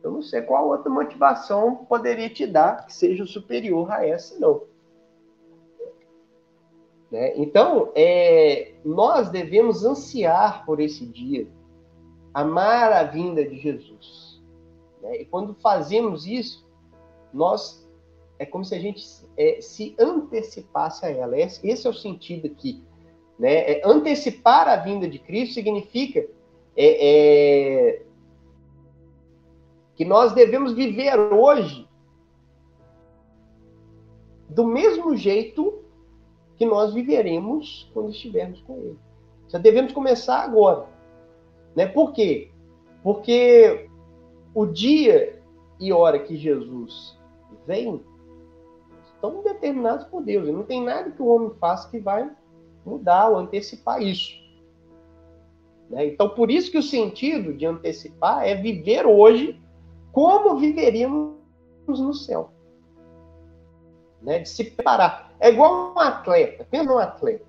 eu 0.01 0.09
não 0.09 0.21
sei 0.21 0.41
qual 0.43 0.69
outra 0.69 0.89
motivação 0.89 1.83
poderia 1.83 2.29
te 2.29 2.47
dar 2.47 2.85
que 2.85 2.93
seja 2.93 3.25
superior 3.25 3.91
a 3.91 4.07
essa, 4.07 4.39
não. 4.39 4.70
Né? 7.11 7.33
Então, 7.35 7.91
é, 7.93 8.71
nós 8.85 9.29
devemos 9.29 9.83
ansiar 9.83 10.65
por 10.65 10.79
esse 10.79 11.05
dia, 11.05 11.47
amar 12.33 12.93
a 12.93 13.03
vinda 13.03 13.43
de 13.43 13.59
Jesus. 13.59 14.41
Né? 15.01 15.21
E 15.21 15.25
quando 15.25 15.53
fazemos 15.55 16.25
isso, 16.25 16.65
nós 17.33 17.81
é 18.39 18.45
como 18.45 18.65
se 18.65 18.73
a 18.73 18.79
gente 18.79 19.05
é, 19.37 19.61
se 19.61 19.95
antecipasse 19.99 21.05
a 21.05 21.11
ela. 21.11 21.37
Esse, 21.37 21.67
esse, 21.67 21.85
é 21.85 21.89
o 21.89 21.93
sentido 21.93 22.47
aqui. 22.47 22.81
Né? 23.37 23.73
É, 23.73 23.81
antecipar 23.85 24.67
a 24.67 24.77
vinda 24.77 25.07
de 25.07 25.19
Cristo 25.19 25.53
significa 25.53 26.25
é, 26.75 27.97
é 27.97 28.01
que 29.95 30.05
nós 30.05 30.33
devemos 30.33 30.73
viver 30.73 31.15
hoje 31.19 31.87
do 34.49 34.65
mesmo 34.65 35.15
jeito 35.15 35.81
que 36.61 36.65
nós 36.67 36.93
viveremos 36.93 37.89
quando 37.91 38.11
estivermos 38.11 38.61
com 38.61 38.77
Ele. 38.77 38.99
Já 39.47 39.57
devemos 39.57 39.93
começar 39.93 40.43
agora. 40.43 40.85
Né? 41.75 41.87
Por 41.87 42.13
quê? 42.13 42.51
Porque 43.01 43.89
o 44.53 44.67
dia 44.67 45.41
e 45.79 45.91
hora 45.91 46.19
que 46.19 46.37
Jesus 46.37 47.17
vem 47.65 47.99
estão 49.11 49.41
determinados 49.41 50.05
por 50.05 50.21
Deus. 50.21 50.47
E 50.47 50.51
não 50.51 50.61
tem 50.61 50.83
nada 50.83 51.09
que 51.09 51.19
o 51.19 51.25
homem 51.25 51.49
faça 51.59 51.89
que 51.89 51.97
vai 51.97 52.29
mudar 52.85 53.29
ou 53.29 53.37
antecipar 53.37 53.99
isso. 53.99 54.31
Né? 55.89 56.05
Então, 56.05 56.29
por 56.29 56.51
isso 56.51 56.69
que 56.69 56.77
o 56.77 56.83
sentido 56.83 57.55
de 57.55 57.65
antecipar 57.65 58.47
é 58.47 58.53
viver 58.53 59.07
hoje 59.07 59.59
como 60.11 60.57
viveríamos 60.57 61.33
no 61.87 62.13
céu. 62.13 62.51
Né? 64.21 64.37
De 64.37 64.47
se 64.49 64.65
preparar. 64.65 65.30
É 65.41 65.49
igual 65.49 65.93
um 65.93 65.99
atleta. 65.99 66.65
Pensa 66.69 66.93
um 66.93 66.99
atleta. 66.99 67.45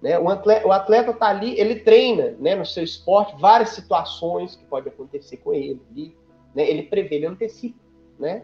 Né? 0.00 0.18
O 0.18 0.72
atleta 0.72 1.10
está 1.10 1.28
ali, 1.28 1.58
ele 1.60 1.76
treina 1.80 2.34
né, 2.40 2.54
no 2.54 2.64
seu 2.64 2.82
esporte 2.82 3.38
várias 3.38 3.70
situações 3.70 4.56
que 4.56 4.64
podem 4.64 4.92
acontecer 4.92 5.36
com 5.36 5.52
ele. 5.52 5.80
Ele, 5.94 6.16
né, 6.54 6.68
ele 6.68 6.84
prevê, 6.84 7.16
ele 7.16 7.26
antecipa. 7.26 7.78
Né? 8.18 8.42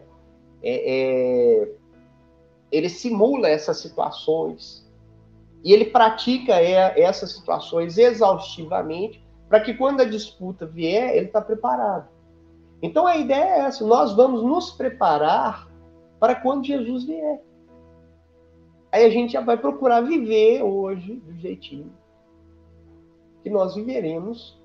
É, 0.61 1.63
é, 1.63 1.71
ele 2.71 2.87
simula 2.87 3.49
essas 3.49 3.77
situações 3.77 4.85
e 5.63 5.73
ele 5.73 5.85
pratica 5.85 6.61
é, 6.61 7.01
essas 7.01 7.31
situações 7.31 7.97
exaustivamente 7.97 9.25
para 9.49 9.59
que 9.59 9.73
quando 9.73 10.01
a 10.01 10.05
disputa 10.05 10.65
vier, 10.65 11.15
ele 11.15 11.27
está 11.27 11.41
preparado. 11.41 12.07
Então 12.81 13.07
a 13.07 13.17
ideia 13.17 13.43
é 13.43 13.59
essa: 13.61 13.85
nós 13.85 14.13
vamos 14.13 14.43
nos 14.43 14.71
preparar 14.71 15.67
para 16.19 16.35
quando 16.35 16.65
Jesus 16.65 17.05
vier. 17.05 17.41
Aí 18.95 19.03
a 19.03 19.09
gente 19.09 19.33
já 19.33 19.41
vai 19.41 19.57
procurar 19.57 19.99
viver 19.99 20.63
hoje 20.63 21.15
do 21.15 21.35
jeitinho 21.35 21.91
que 23.43 23.49
nós 23.49 23.75
viveremos 23.75 24.57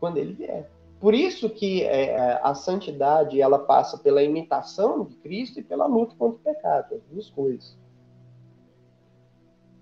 quando 0.00 0.16
ele 0.16 0.32
vier. 0.32 0.70
Por 0.98 1.12
isso 1.12 1.50
que 1.50 1.82
é, 1.82 2.40
a 2.42 2.54
santidade 2.54 3.42
ela 3.42 3.58
passa 3.58 3.98
pela 3.98 4.22
imitação 4.22 5.04
de 5.04 5.16
Cristo 5.16 5.60
e 5.60 5.62
pela 5.62 5.84
luta 5.84 6.14
contra 6.16 6.38
o 6.38 6.54
pecado, 6.54 6.94
as 6.94 7.02
duas 7.10 7.28
coisas. 7.28 7.76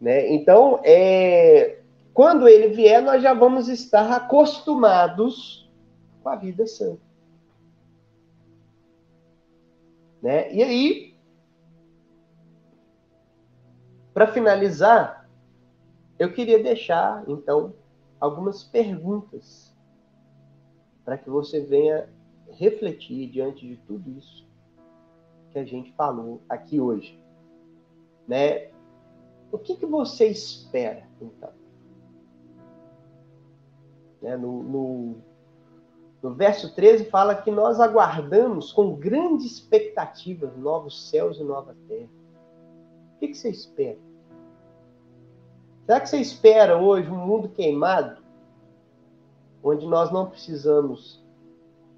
Né? 0.00 0.34
Então, 0.34 0.80
é, 0.82 1.78
quando 2.12 2.48
ele 2.48 2.74
vier, 2.74 3.00
nós 3.00 3.22
já 3.22 3.34
vamos 3.34 3.68
estar 3.68 4.10
acostumados 4.10 5.70
com 6.24 6.28
a 6.28 6.34
vida 6.34 6.66
santa. 6.66 7.06
Né? 10.20 10.52
E 10.52 10.60
aí, 10.60 11.15
para 14.16 14.28
finalizar, 14.28 15.28
eu 16.18 16.32
queria 16.32 16.62
deixar, 16.62 17.22
então, 17.28 17.74
algumas 18.18 18.64
perguntas 18.64 19.76
para 21.04 21.18
que 21.18 21.28
você 21.28 21.60
venha 21.60 22.08
refletir 22.52 23.28
diante 23.28 23.68
de 23.68 23.76
tudo 23.76 24.08
isso 24.12 24.48
que 25.52 25.58
a 25.58 25.66
gente 25.66 25.92
falou 25.92 26.40
aqui 26.48 26.80
hoje. 26.80 27.22
Né? 28.26 28.70
O 29.52 29.58
que, 29.58 29.76
que 29.76 29.84
você 29.84 30.28
espera, 30.28 31.06
então? 31.20 31.52
Né? 34.22 34.34
No, 34.34 34.62
no, 34.62 35.16
no 36.22 36.34
verso 36.34 36.74
13 36.74 37.04
fala 37.10 37.34
que 37.34 37.50
nós 37.50 37.80
aguardamos 37.80 38.72
com 38.72 38.96
grande 38.96 39.46
expectativa 39.46 40.50
novos 40.56 41.10
céus 41.10 41.38
e 41.38 41.44
nova 41.44 41.76
terra. 41.86 42.08
O 43.14 43.18
que, 43.18 43.28
que 43.28 43.34
você 43.34 43.50
espera? 43.50 44.05
Será 45.86 46.00
que 46.00 46.08
você 46.08 46.18
espera 46.18 46.76
hoje 46.76 47.08
um 47.08 47.26
mundo 47.26 47.48
queimado? 47.48 48.26
onde 49.68 49.84
nós 49.84 50.12
não 50.12 50.30
precisamos 50.30 51.20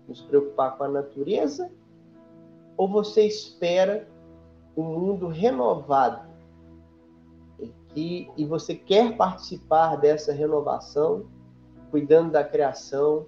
nos 0.08 0.22
preocupar 0.22 0.78
com 0.78 0.84
a 0.84 0.88
natureza? 0.88 1.70
Ou 2.78 2.88
você 2.88 3.26
espera 3.26 4.08
um 4.74 4.84
mundo 4.84 5.28
renovado 5.28 6.26
e, 7.58 7.68
que, 7.88 8.30
e 8.38 8.44
você 8.46 8.74
quer 8.74 9.16
participar 9.18 9.96
dessa 9.96 10.32
renovação, 10.32 11.26
cuidando 11.90 12.32
da 12.32 12.42
criação, 12.42 13.26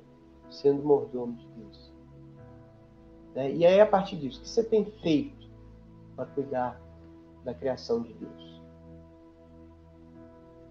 sendo 0.48 0.82
mordomo 0.82 1.34
de 1.34 1.46
Deus? 1.48 1.92
Né? 3.34 3.52
E 3.52 3.66
aí, 3.66 3.78
a 3.78 3.86
partir 3.86 4.16
disso, 4.16 4.38
o 4.38 4.42
que 4.42 4.48
você 4.48 4.64
tem 4.64 4.86
feito 5.02 5.50
para 6.16 6.24
cuidar 6.24 6.80
da 7.44 7.52
criação 7.52 8.00
de 8.00 8.14
Deus? 8.14 8.49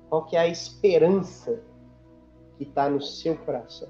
Qual 0.09 0.25
que 0.25 0.35
é 0.35 0.39
a 0.39 0.47
esperança 0.47 1.61
que 2.59 2.65
está 2.65 2.89
no 2.89 3.01
seu 3.01 3.37
coração. 3.37 3.87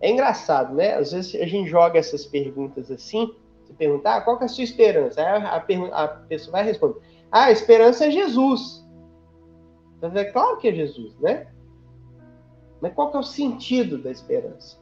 É 0.00 0.10
engraçado, 0.10 0.74
né? 0.74 0.94
Às 0.94 1.12
vezes 1.12 1.40
a 1.40 1.44
gente 1.44 1.68
joga 1.68 1.98
essas 1.98 2.24
perguntas 2.24 2.90
assim, 2.90 3.36
você 3.62 3.74
perguntar 3.74 4.16
ah, 4.16 4.20
qual 4.22 4.40
é 4.40 4.44
a 4.44 4.48
sua 4.48 4.64
esperança? 4.64 5.20
Aí 5.20 5.26
a, 5.26 5.56
a, 6.04 6.08
pessoa 6.08 6.52
vai 6.52 6.64
responder, 6.64 6.98
ah, 7.30 7.44
a 7.44 7.52
esperança 7.52 8.06
é 8.06 8.10
Jesus. 8.10 8.82
É 10.00 10.24
claro 10.24 10.56
que 10.56 10.66
é 10.66 10.72
Jesus, 10.72 11.14
né? 11.20 11.46
Mas 12.80 12.94
qual 12.94 13.10
que 13.10 13.16
é 13.16 13.20
o 13.20 13.22
sentido 13.22 13.98
da 13.98 14.10
esperança? 14.10 14.76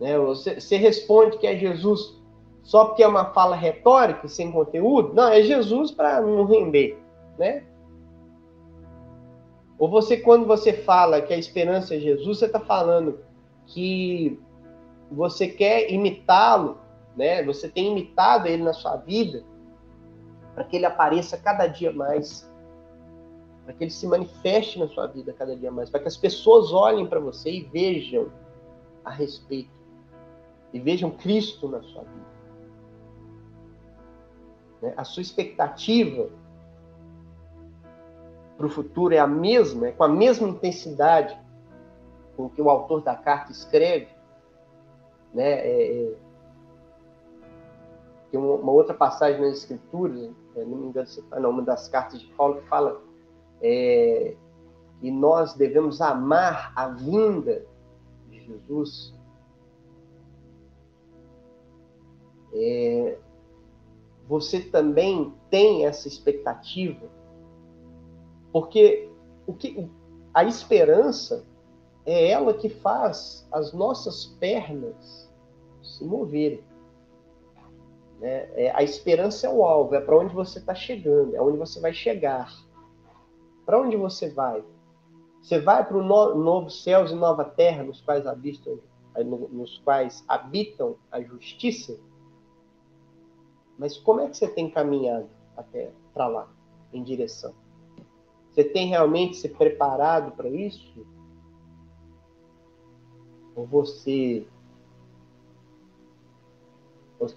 Né? 0.00 0.16
Você, 0.16 0.58
você 0.58 0.76
responde 0.76 1.36
que 1.36 1.46
é 1.46 1.58
Jesus 1.58 2.18
só 2.62 2.86
porque 2.86 3.02
é 3.02 3.08
uma 3.08 3.34
fala 3.34 3.56
retórica 3.56 4.28
sem 4.28 4.50
conteúdo? 4.50 5.12
Não, 5.12 5.28
é 5.28 5.42
Jesus 5.42 5.90
para 5.90 6.22
não 6.22 6.46
render, 6.46 6.98
né? 7.36 7.66
Ou 9.80 9.88
você, 9.88 10.18
quando 10.18 10.46
você 10.46 10.74
fala 10.74 11.22
que 11.22 11.32
a 11.32 11.38
esperança 11.38 11.94
é 11.96 11.98
Jesus, 11.98 12.38
você 12.38 12.44
está 12.44 12.60
falando 12.60 13.18
que 13.64 14.38
você 15.10 15.48
quer 15.48 15.90
imitá-lo, 15.90 16.76
né? 17.16 17.42
Você 17.44 17.66
tem 17.66 17.90
imitado 17.90 18.46
ele 18.46 18.62
na 18.62 18.74
sua 18.74 18.96
vida 18.96 19.42
para 20.54 20.64
que 20.64 20.76
ele 20.76 20.84
apareça 20.84 21.38
cada 21.38 21.66
dia 21.66 21.90
mais, 21.90 22.46
para 23.64 23.72
que 23.72 23.84
ele 23.84 23.90
se 23.90 24.06
manifeste 24.06 24.78
na 24.78 24.86
sua 24.86 25.06
vida 25.06 25.32
cada 25.32 25.56
dia 25.56 25.70
mais, 25.70 25.88
para 25.88 26.00
que 26.00 26.08
as 26.08 26.16
pessoas 26.16 26.74
olhem 26.74 27.06
para 27.06 27.18
você 27.18 27.50
e 27.50 27.62
vejam 27.62 28.30
a 29.02 29.10
respeito 29.10 29.80
e 30.74 30.78
vejam 30.78 31.10
Cristo 31.10 31.66
na 31.66 31.80
sua 31.82 32.02
vida. 32.02 32.26
Né? 34.82 34.92
A 34.94 35.04
sua 35.04 35.22
expectativa 35.22 36.28
para 38.60 38.66
o 38.66 38.70
futuro 38.70 39.14
é 39.14 39.18
a 39.18 39.26
mesma, 39.26 39.88
é 39.88 39.92
com 39.92 40.04
a 40.04 40.08
mesma 40.08 40.46
intensidade 40.46 41.34
com 42.36 42.50
que 42.50 42.60
o 42.60 42.68
autor 42.68 43.00
da 43.00 43.16
carta 43.16 43.50
escreve, 43.50 44.08
né? 45.32 45.66
É, 45.66 46.02
é, 46.02 46.14
tem 48.30 48.38
uma, 48.38 48.70
outra 48.70 48.92
passagem 48.92 49.40
nas 49.40 49.56
Escrituras, 49.56 50.30
é, 50.54 50.62
não 50.62 50.76
me 50.76 50.86
engano, 50.88 51.08
uma 51.48 51.62
das 51.62 51.88
cartas 51.88 52.20
de 52.20 52.26
Paulo 52.34 52.60
que 52.60 52.68
fala 52.68 53.00
é, 53.62 54.36
que 55.00 55.10
nós 55.10 55.54
devemos 55.54 56.02
amar 56.02 56.70
a 56.76 56.88
vinda 56.88 57.64
de 58.28 58.40
Jesus. 58.44 59.14
É, 62.52 63.16
você 64.28 64.60
também 64.60 65.32
tem 65.48 65.86
essa 65.86 66.06
expectativa 66.06 67.08
porque 68.52 69.08
o 69.46 69.52
que, 69.52 69.88
a 70.32 70.44
esperança 70.44 71.44
é 72.06 72.30
ela 72.30 72.54
que 72.54 72.68
faz 72.68 73.46
as 73.52 73.72
nossas 73.72 74.26
pernas 74.38 75.30
se 75.82 76.04
moverem. 76.04 76.64
Né? 78.20 78.48
É, 78.54 78.72
a 78.74 78.82
esperança 78.82 79.46
é 79.46 79.50
o 79.50 79.64
alvo, 79.64 79.94
é 79.94 80.00
para 80.00 80.16
onde 80.16 80.34
você 80.34 80.58
está 80.58 80.74
chegando, 80.74 81.34
é 81.34 81.40
onde 81.40 81.58
você 81.58 81.80
vai 81.80 81.92
chegar. 81.92 82.52
Para 83.64 83.80
onde 83.80 83.96
você 83.96 84.30
vai? 84.30 84.64
Você 85.40 85.58
vai 85.58 85.86
para 85.86 85.96
o 85.96 86.02
no, 86.02 86.34
novo 86.34 86.70
céus 86.70 87.10
e 87.10 87.14
nova 87.14 87.44
terra, 87.44 87.82
nos 87.82 88.00
quais 88.00 88.26
habitam, 88.26 88.78
nos 89.50 89.78
quais 89.78 90.24
habitam 90.28 90.96
a 91.10 91.20
justiça. 91.22 91.98
Mas 93.78 93.96
como 93.96 94.20
é 94.20 94.28
que 94.28 94.36
você 94.36 94.48
tem 94.48 94.70
caminhado 94.70 95.28
até 95.56 95.90
para 96.12 96.26
lá, 96.26 96.48
em 96.92 97.02
direção? 97.02 97.54
Você 98.50 98.64
tem 98.64 98.88
realmente 98.88 99.36
se 99.36 99.48
preparado 99.48 100.32
para 100.32 100.48
isso? 100.48 101.06
Ou 103.54 103.66
você. 103.66 104.46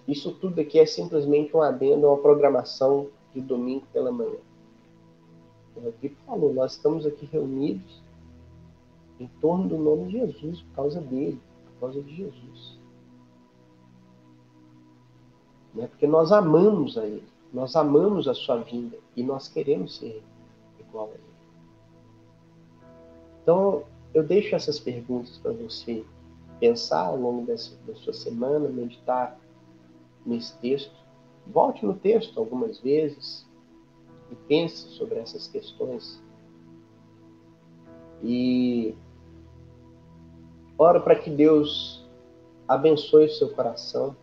Isso 0.08 0.32
tudo 0.36 0.62
aqui 0.62 0.80
é 0.80 0.86
simplesmente 0.86 1.56
um 1.56 1.62
adendo 1.62 2.08
a 2.08 2.14
uma 2.14 2.22
programação 2.22 3.10
de 3.34 3.42
domingo 3.42 3.86
pela 3.92 4.12
manhã. 4.12 4.38
O 5.76 5.82
Rodrigo 5.82 6.16
falou, 6.26 6.54
nós 6.54 6.74
estamos 6.74 7.06
aqui 7.06 7.26
reunidos 7.26 8.02
em 9.20 9.28
torno 9.42 9.68
do 9.68 9.78
nome 9.78 10.06
de 10.06 10.20
Jesus, 10.20 10.62
por 10.62 10.76
causa 10.76 11.02
dele, 11.02 11.40
por 11.66 11.80
causa 11.82 12.02
de 12.02 12.16
Jesus. 12.16 12.84
né? 15.74 15.88
porque 15.88 16.08
nós 16.08 16.32
amamos 16.32 16.98
a 16.98 17.06
Ele, 17.06 17.24
nós 17.52 17.76
amamos 17.76 18.28
a 18.28 18.34
Sua 18.34 18.58
vinda 18.58 18.98
e 19.16 19.24
nós 19.24 19.48
queremos 19.48 19.98
ser 19.98 20.22
Então, 23.42 23.84
eu 24.14 24.24
deixo 24.24 24.56
essas 24.56 24.80
perguntas 24.80 25.38
para 25.38 25.52
você 25.52 26.06
pensar 26.60 27.08
ao 27.08 27.18
longo 27.18 27.46
dessa, 27.46 27.76
da 27.86 27.96
sua 27.96 28.14
semana, 28.14 28.70
meditar 28.70 29.38
nesse 30.26 30.58
texto. 30.60 30.96
Volte 31.46 31.86
no 31.86 31.94
texto 31.96 32.40
algumas 32.40 32.80
vezes 32.80 33.46
e 34.32 34.36
pense 34.48 34.90
sobre 34.92 35.20
essas 35.20 35.48
questões. 35.48 36.24
E 38.22 38.96
oro 40.78 41.02
para 41.02 41.16
que 41.18 41.30
Deus 41.30 42.08
abençoe 42.68 43.26
o 43.26 43.30
seu 43.30 43.50
coração, 43.54 44.16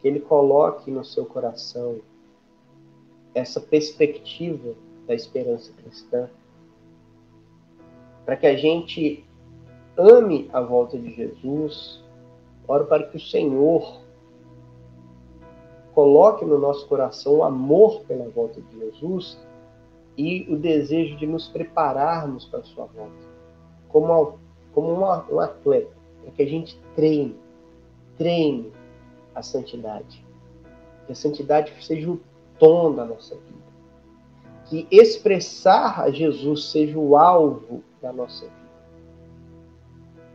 que 0.00 0.08
Ele 0.08 0.20
coloque 0.20 0.90
no 0.90 1.04
seu 1.04 1.24
coração 1.24 2.00
essa 3.34 3.60
perspectiva 3.60 4.74
da 5.10 5.16
esperança 5.16 5.72
cristã, 5.72 6.30
para 8.24 8.36
que 8.36 8.46
a 8.46 8.56
gente 8.56 9.24
ame 9.96 10.48
a 10.52 10.60
volta 10.60 10.96
de 10.96 11.12
Jesus. 11.12 12.00
Oro 12.68 12.86
para 12.86 13.02
que 13.02 13.16
o 13.16 13.20
Senhor 13.20 14.00
coloque 15.92 16.44
no 16.44 16.60
nosso 16.60 16.86
coração 16.86 17.38
o 17.38 17.42
amor 17.42 18.02
pela 18.02 18.28
volta 18.28 18.60
de 18.60 18.78
Jesus 18.78 19.36
e 20.16 20.46
o 20.48 20.56
desejo 20.56 21.16
de 21.16 21.26
nos 21.26 21.48
prepararmos 21.48 22.44
para 22.44 22.60
a 22.60 22.64
sua 22.64 22.84
volta, 22.84 23.26
como, 23.88 24.38
como 24.72 24.92
um 24.92 25.40
atleta, 25.40 25.90
para 26.22 26.30
que 26.30 26.42
a 26.42 26.46
gente 26.46 26.80
treine, 26.94 27.36
treine 28.16 28.72
a 29.34 29.42
santidade. 29.42 30.24
Que 31.06 31.12
a 31.12 31.16
santidade 31.16 31.72
seja 31.84 32.08
o 32.08 32.20
tom 32.60 32.94
da 32.94 33.04
nossa 33.04 33.34
vida. 33.34 33.69
Que 34.70 34.86
expressar 34.90 36.00
a 36.00 36.10
Jesus 36.10 36.70
seja 36.70 36.98
o 36.98 37.16
alvo 37.16 37.82
da 38.00 38.12
nossa 38.12 38.46
vida. 38.46 38.54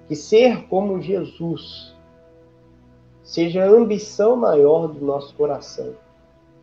Que 0.07 0.15
ser 0.15 0.67
como 0.67 1.01
Jesus 1.01 1.95
seja 3.23 3.63
a 3.63 3.67
ambição 3.67 4.35
maior 4.35 4.87
do 4.87 5.03
nosso 5.03 5.33
coração, 5.35 5.95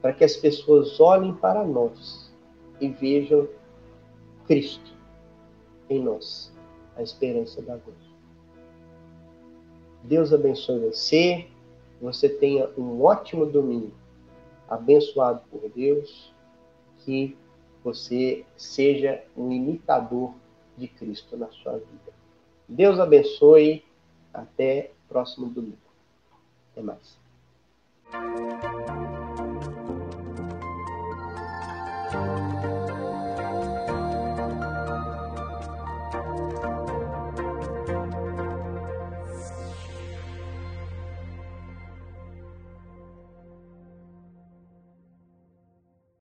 para 0.01 0.13
que 0.13 0.23
as 0.23 0.37
pessoas 0.37 1.01
olhem 1.01 1.35
para 1.35 1.65
nós 1.65 2.33
e 2.81 2.89
vejam 2.89 3.49
Cristo 4.47 4.93
em 5.91 6.01
nós, 6.01 6.53
a 6.97 7.03
esperança 7.03 7.61
da 7.63 7.77
glória. 7.77 8.13
Deus 10.05 10.33
abençoe 10.33 10.79
você, 10.81 11.47
você 12.01 12.29
tenha 12.29 12.69
um 12.77 13.03
ótimo 13.03 13.47
domingo, 13.47 13.93
abençoado 14.69 15.43
por 15.51 15.69
Deus, 15.71 16.33
que 16.99 17.37
você 17.83 18.45
seja 18.57 19.23
um 19.37 19.53
imitador 19.53 20.35
de 20.77 20.89
Cristo 20.89 21.37
na 21.37 21.49
sua 21.51 21.79
vida. 21.79 22.13
Deus 22.69 22.99
abençoe. 22.99 23.85
Até 24.33 24.93
próximo 25.09 25.47
domingo. 25.47 25.77
Até 26.73 26.83
mais. 26.83 27.21